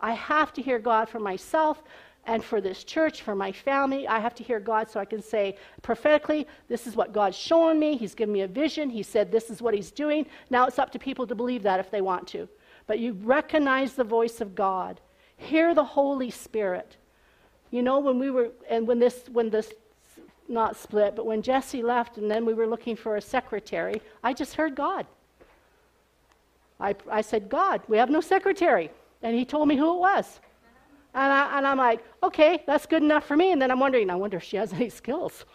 I 0.00 0.12
have 0.12 0.52
to 0.54 0.62
hear 0.62 0.78
God 0.78 1.08
for 1.08 1.20
myself 1.20 1.82
and 2.26 2.44
for 2.44 2.60
this 2.60 2.84
church, 2.84 3.22
for 3.22 3.34
my 3.34 3.52
family. 3.52 4.06
I 4.08 4.18
have 4.18 4.34
to 4.36 4.42
hear 4.42 4.58
God 4.58 4.90
so 4.90 4.98
I 4.98 5.04
can 5.04 5.22
say 5.22 5.56
prophetically, 5.82 6.46
this 6.68 6.86
is 6.86 6.96
what 6.96 7.12
God's 7.12 7.36
showing 7.36 7.78
me. 7.78 7.96
He's 7.96 8.14
given 8.14 8.32
me 8.32 8.42
a 8.42 8.48
vision. 8.48 8.90
He 8.90 9.02
said 9.02 9.30
this 9.30 9.48
is 9.48 9.62
what 9.62 9.74
He's 9.74 9.90
doing. 9.90 10.26
Now 10.50 10.66
it's 10.66 10.78
up 10.78 10.90
to 10.92 10.98
people 10.98 11.26
to 11.28 11.34
believe 11.34 11.62
that 11.62 11.80
if 11.80 11.90
they 11.90 12.00
want 12.00 12.26
to. 12.28 12.48
But 12.86 12.98
you 12.98 13.12
recognize 13.22 13.94
the 13.94 14.04
voice 14.04 14.40
of 14.40 14.54
God, 14.54 15.00
hear 15.36 15.74
the 15.74 15.84
Holy 15.84 16.30
Spirit. 16.30 16.96
You 17.70 17.82
know, 17.82 17.98
when 17.98 18.18
we 18.18 18.30
were, 18.30 18.50
and 18.68 18.86
when 18.86 18.98
this, 18.98 19.28
when 19.32 19.50
this, 19.50 19.72
not 20.48 20.76
split, 20.76 21.16
but 21.16 21.26
when 21.26 21.42
Jesse 21.42 21.82
left 21.82 22.18
and 22.18 22.30
then 22.30 22.46
we 22.46 22.54
were 22.54 22.66
looking 22.66 22.94
for 22.96 23.16
a 23.16 23.20
secretary, 23.20 24.00
I 24.22 24.32
just 24.32 24.54
heard 24.54 24.74
God. 24.74 25.06
I, 26.78 26.94
I 27.10 27.22
said, 27.22 27.48
God, 27.48 27.80
we 27.88 27.96
have 27.96 28.10
no 28.10 28.20
secretary. 28.20 28.90
And 29.22 29.34
he 29.34 29.44
told 29.44 29.68
me 29.68 29.76
who 29.76 29.94
it 29.94 29.98
was. 29.98 30.40
And, 31.14 31.32
I, 31.32 31.58
and 31.58 31.66
I'm 31.66 31.78
like, 31.78 32.04
okay, 32.22 32.62
that's 32.66 32.84
good 32.84 33.02
enough 33.02 33.26
for 33.26 33.36
me. 33.36 33.52
And 33.52 33.60
then 33.60 33.70
I'm 33.70 33.80
wondering, 33.80 34.10
I 34.10 34.16
wonder 34.16 34.36
if 34.36 34.42
she 34.42 34.56
has 34.58 34.72
any 34.72 34.90
skills. 34.90 35.46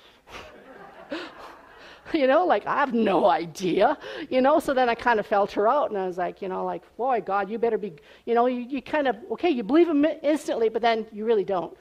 you 2.14 2.28
know, 2.28 2.46
like 2.46 2.66
I 2.66 2.76
have 2.78 2.94
no 2.94 3.26
idea, 3.26 3.98
you 4.30 4.42
know. 4.42 4.60
So 4.60 4.74
then 4.74 4.90
I 4.90 4.96
kind 4.96 5.20
of 5.20 5.26
felt 5.26 5.52
her 5.52 5.68
out, 5.68 5.90
and 5.90 6.00
I 6.00 6.08
was 6.08 6.18
like, 6.18 6.42
you 6.42 6.48
know, 6.48 6.66
like, 6.66 6.84
boy, 6.98 7.22
God, 7.22 7.50
you 7.50 7.58
better 7.58 7.78
be, 7.78 7.94
you 8.26 8.34
know, 8.34 8.48
you, 8.48 8.62
you 8.62 8.82
kind 8.82 9.08
of, 9.08 9.18
okay, 9.32 9.50
you 9.50 9.64
believe 9.64 9.88
him 9.88 10.06
instantly, 10.24 10.70
but 10.70 10.82
then 10.82 11.06
you 11.12 11.26
really 11.26 11.44
don't. 11.44 11.76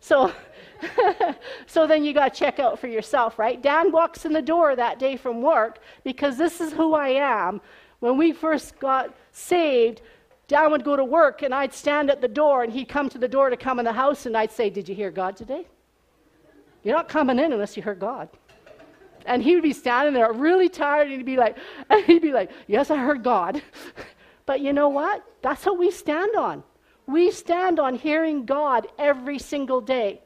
So, 0.00 0.32
so 1.66 1.86
then 1.86 2.04
you 2.04 2.12
got 2.12 2.32
to 2.32 2.38
check 2.38 2.58
out 2.58 2.78
for 2.78 2.88
yourself, 2.88 3.38
right? 3.38 3.60
Dan 3.60 3.90
walks 3.90 4.24
in 4.24 4.32
the 4.32 4.42
door 4.42 4.76
that 4.76 4.98
day 4.98 5.16
from 5.16 5.40
work 5.40 5.78
because 6.02 6.36
this 6.36 6.60
is 6.60 6.72
who 6.72 6.94
I 6.94 7.08
am. 7.08 7.60
When 8.00 8.18
we 8.18 8.32
first 8.32 8.78
got 8.78 9.14
saved, 9.32 10.02
Dad 10.46 10.68
would 10.68 10.84
go 10.84 10.96
to 10.96 11.04
work, 11.04 11.42
and 11.42 11.54
I'd 11.54 11.72
stand 11.72 12.10
at 12.10 12.20
the 12.20 12.28
door, 12.28 12.62
and 12.62 12.72
he'd 12.72 12.88
come 12.88 13.08
to 13.08 13.18
the 13.18 13.28
door 13.28 13.50
to 13.50 13.56
come 13.56 13.78
in 13.78 13.84
the 13.84 13.92
house, 13.92 14.26
and 14.26 14.36
I'd 14.36 14.52
say, 14.52 14.70
Did 14.70 14.88
you 14.88 14.94
hear 14.94 15.10
God 15.10 15.36
today? 15.36 15.66
You're 16.82 16.94
not 16.94 17.08
coming 17.08 17.38
in 17.38 17.52
unless 17.52 17.76
you 17.76 17.82
heard 17.82 17.98
God. 17.98 18.28
And 19.26 19.42
he 19.42 19.54
would 19.54 19.62
be 19.62 19.72
standing 19.72 20.12
there 20.12 20.30
really 20.32 20.68
tired, 20.68 21.06
and 21.08 21.16
he'd 21.16 21.26
be 21.26 21.36
like, 21.36 21.56
and 21.90 22.04
he'd 22.04 22.22
be 22.22 22.32
like, 22.32 22.50
Yes, 22.66 22.90
I 22.90 22.96
heard 22.96 23.22
God. 23.22 23.62
but 24.46 24.60
you 24.60 24.72
know 24.72 24.88
what? 24.88 25.24
That's 25.42 25.64
what 25.64 25.78
we 25.78 25.90
stand 25.90 26.36
on. 26.36 26.62
We 27.06 27.30
stand 27.30 27.80
on 27.80 27.94
hearing 27.94 28.44
God 28.44 28.86
every 28.98 29.38
single 29.38 29.80
day 29.80 30.20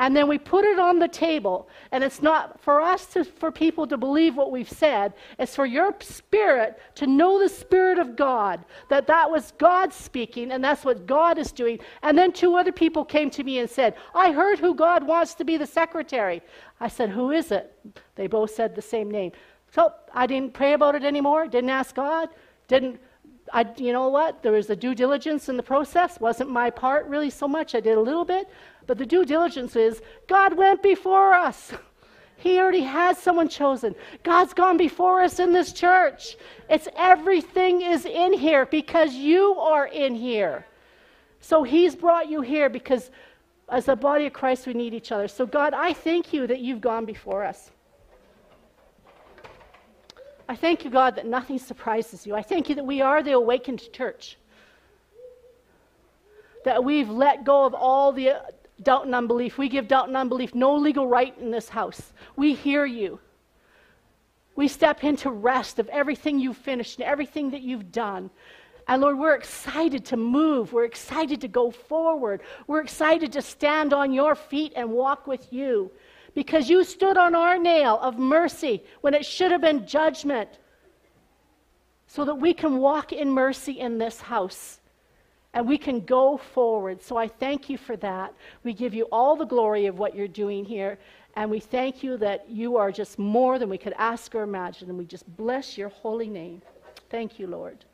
and 0.00 0.16
then 0.16 0.26
we 0.26 0.38
put 0.38 0.64
it 0.64 0.78
on 0.78 0.98
the 0.98 1.06
table. 1.06 1.68
And 1.92 2.02
it's 2.02 2.22
not 2.22 2.58
for 2.58 2.80
us 2.80 3.04
to, 3.12 3.22
for 3.22 3.52
people 3.52 3.86
to 3.86 3.98
believe 3.98 4.34
what 4.34 4.50
we've 4.50 4.68
said. 4.68 5.12
It's 5.38 5.54
for 5.54 5.66
your 5.66 5.94
spirit 6.00 6.80
to 6.94 7.06
know 7.06 7.38
the 7.38 7.50
Spirit 7.50 7.98
of 7.98 8.16
God, 8.16 8.64
that 8.88 9.06
that 9.08 9.30
was 9.30 9.52
God 9.58 9.92
speaking, 9.92 10.52
and 10.52 10.64
that's 10.64 10.86
what 10.86 11.06
God 11.06 11.36
is 11.36 11.52
doing. 11.52 11.80
And 12.02 12.16
then 12.16 12.32
two 12.32 12.56
other 12.56 12.72
people 12.72 13.04
came 13.04 13.28
to 13.28 13.44
me 13.44 13.58
and 13.58 13.68
said, 13.68 13.94
I 14.14 14.32
heard 14.32 14.58
who 14.58 14.74
God 14.74 15.06
wants 15.06 15.34
to 15.34 15.44
be 15.44 15.58
the 15.58 15.66
secretary. 15.66 16.40
I 16.80 16.88
said, 16.88 17.10
Who 17.10 17.30
is 17.30 17.52
it? 17.52 17.70
They 18.14 18.26
both 18.26 18.54
said 18.54 18.74
the 18.74 18.80
same 18.80 19.10
name. 19.10 19.32
So 19.70 19.92
I 20.14 20.26
didn't 20.26 20.54
pray 20.54 20.72
about 20.72 20.94
it 20.94 21.04
anymore, 21.04 21.46
didn't 21.46 21.70
ask 21.70 21.94
God, 21.94 22.30
didn't 22.68 23.00
I, 23.52 23.66
you 23.76 23.92
know 23.92 24.08
what? 24.08 24.42
There 24.42 24.52
was 24.52 24.70
a 24.70 24.76
due 24.76 24.94
diligence 24.94 25.48
in 25.48 25.56
the 25.56 25.62
process. 25.62 26.20
Wasn't 26.20 26.50
my 26.50 26.70
part 26.70 27.06
really 27.06 27.30
so 27.30 27.48
much. 27.48 27.74
I 27.74 27.80
did 27.80 27.96
a 27.96 28.00
little 28.00 28.24
bit. 28.24 28.48
But 28.86 28.98
the 28.98 29.06
due 29.06 29.24
diligence 29.24 29.76
is 29.76 30.02
God 30.26 30.56
went 30.56 30.82
before 30.82 31.34
us. 31.34 31.72
He 32.36 32.58
already 32.58 32.80
has 32.80 33.18
someone 33.18 33.48
chosen. 33.48 33.94
God's 34.22 34.54
gone 34.54 34.78
before 34.78 35.22
us 35.22 35.38
in 35.38 35.52
this 35.52 35.72
church. 35.72 36.36
It's 36.70 36.88
everything 36.96 37.82
is 37.82 38.06
in 38.06 38.32
here 38.32 38.64
because 38.64 39.14
you 39.14 39.56
are 39.56 39.86
in 39.86 40.14
here. 40.14 40.64
So 41.40 41.62
He's 41.62 41.94
brought 41.94 42.30
you 42.30 42.40
here 42.40 42.70
because 42.70 43.10
as 43.68 43.88
a 43.88 43.94
body 43.94 44.26
of 44.26 44.32
Christ, 44.32 44.66
we 44.66 44.72
need 44.72 44.94
each 44.94 45.12
other. 45.12 45.28
So, 45.28 45.46
God, 45.46 45.74
I 45.74 45.92
thank 45.92 46.32
you 46.32 46.46
that 46.46 46.60
you've 46.60 46.80
gone 46.80 47.04
before 47.04 47.44
us. 47.44 47.70
I 50.48 50.56
thank 50.56 50.84
you, 50.84 50.90
God, 50.90 51.14
that 51.16 51.26
nothing 51.26 51.58
surprises 51.58 52.26
you. 52.26 52.34
I 52.34 52.42
thank 52.42 52.68
you 52.68 52.74
that 52.74 52.84
we 52.84 53.00
are 53.00 53.22
the 53.22 53.32
awakened 53.32 53.92
church. 53.92 54.36
That 56.64 56.82
we've 56.82 57.08
let 57.08 57.44
go 57.44 57.64
of 57.64 57.74
all 57.74 58.12
the 58.12 58.32
doubt 58.82 59.06
and 59.06 59.14
unbelief. 59.14 59.58
We 59.58 59.68
give 59.68 59.88
doubt 59.88 60.08
and 60.08 60.16
unbelief 60.16 60.54
no 60.54 60.74
legal 60.76 61.06
right 61.06 61.36
in 61.38 61.50
this 61.50 61.68
house. 61.68 62.12
We 62.36 62.54
hear 62.54 62.84
you. 62.84 63.20
We 64.56 64.68
step 64.68 65.04
into 65.04 65.30
rest 65.30 65.78
of 65.78 65.88
everything 65.88 66.38
you've 66.38 66.56
finished 66.56 66.98
and 66.98 67.08
everything 67.08 67.50
that 67.50 67.62
you've 67.62 67.92
done. 67.92 68.30
And 68.88 69.02
Lord, 69.02 69.18
we're 69.18 69.34
excited 69.34 70.04
to 70.06 70.16
move. 70.16 70.72
We're 70.72 70.84
excited 70.84 71.40
to 71.42 71.48
go 71.48 71.70
forward. 71.70 72.42
We're 72.66 72.80
excited 72.80 73.32
to 73.32 73.42
stand 73.42 73.92
on 73.92 74.12
your 74.12 74.34
feet 74.34 74.72
and 74.74 74.90
walk 74.90 75.26
with 75.26 75.52
you 75.52 75.90
because 76.34 76.68
you 76.68 76.82
stood 76.84 77.16
on 77.16 77.34
our 77.34 77.58
nail 77.58 77.98
of 78.02 78.18
mercy 78.18 78.82
when 79.00 79.14
it 79.14 79.24
should 79.24 79.52
have 79.52 79.60
been 79.60 79.86
judgment 79.86 80.58
so 82.06 82.24
that 82.24 82.34
we 82.34 82.52
can 82.52 82.78
walk 82.78 83.12
in 83.12 83.30
mercy 83.30 83.78
in 83.78 83.98
this 83.98 84.20
house 84.20 84.79
and 85.54 85.66
we 85.66 85.76
can 85.78 86.00
go 86.00 86.36
forward. 86.36 87.02
So 87.02 87.16
I 87.16 87.26
thank 87.26 87.68
you 87.68 87.76
for 87.76 87.96
that. 87.96 88.32
We 88.62 88.72
give 88.72 88.94
you 88.94 89.08
all 89.10 89.36
the 89.36 89.44
glory 89.44 89.86
of 89.86 89.98
what 89.98 90.14
you're 90.14 90.28
doing 90.28 90.64
here. 90.64 90.98
And 91.36 91.50
we 91.50 91.60
thank 91.60 92.02
you 92.02 92.16
that 92.18 92.48
you 92.48 92.76
are 92.76 92.92
just 92.92 93.18
more 93.18 93.58
than 93.58 93.68
we 93.68 93.78
could 93.78 93.94
ask 93.98 94.34
or 94.34 94.42
imagine. 94.42 94.88
And 94.88 94.98
we 94.98 95.04
just 95.04 95.26
bless 95.36 95.76
your 95.76 95.88
holy 95.88 96.28
name. 96.28 96.62
Thank 97.08 97.38
you, 97.38 97.46
Lord. 97.46 97.84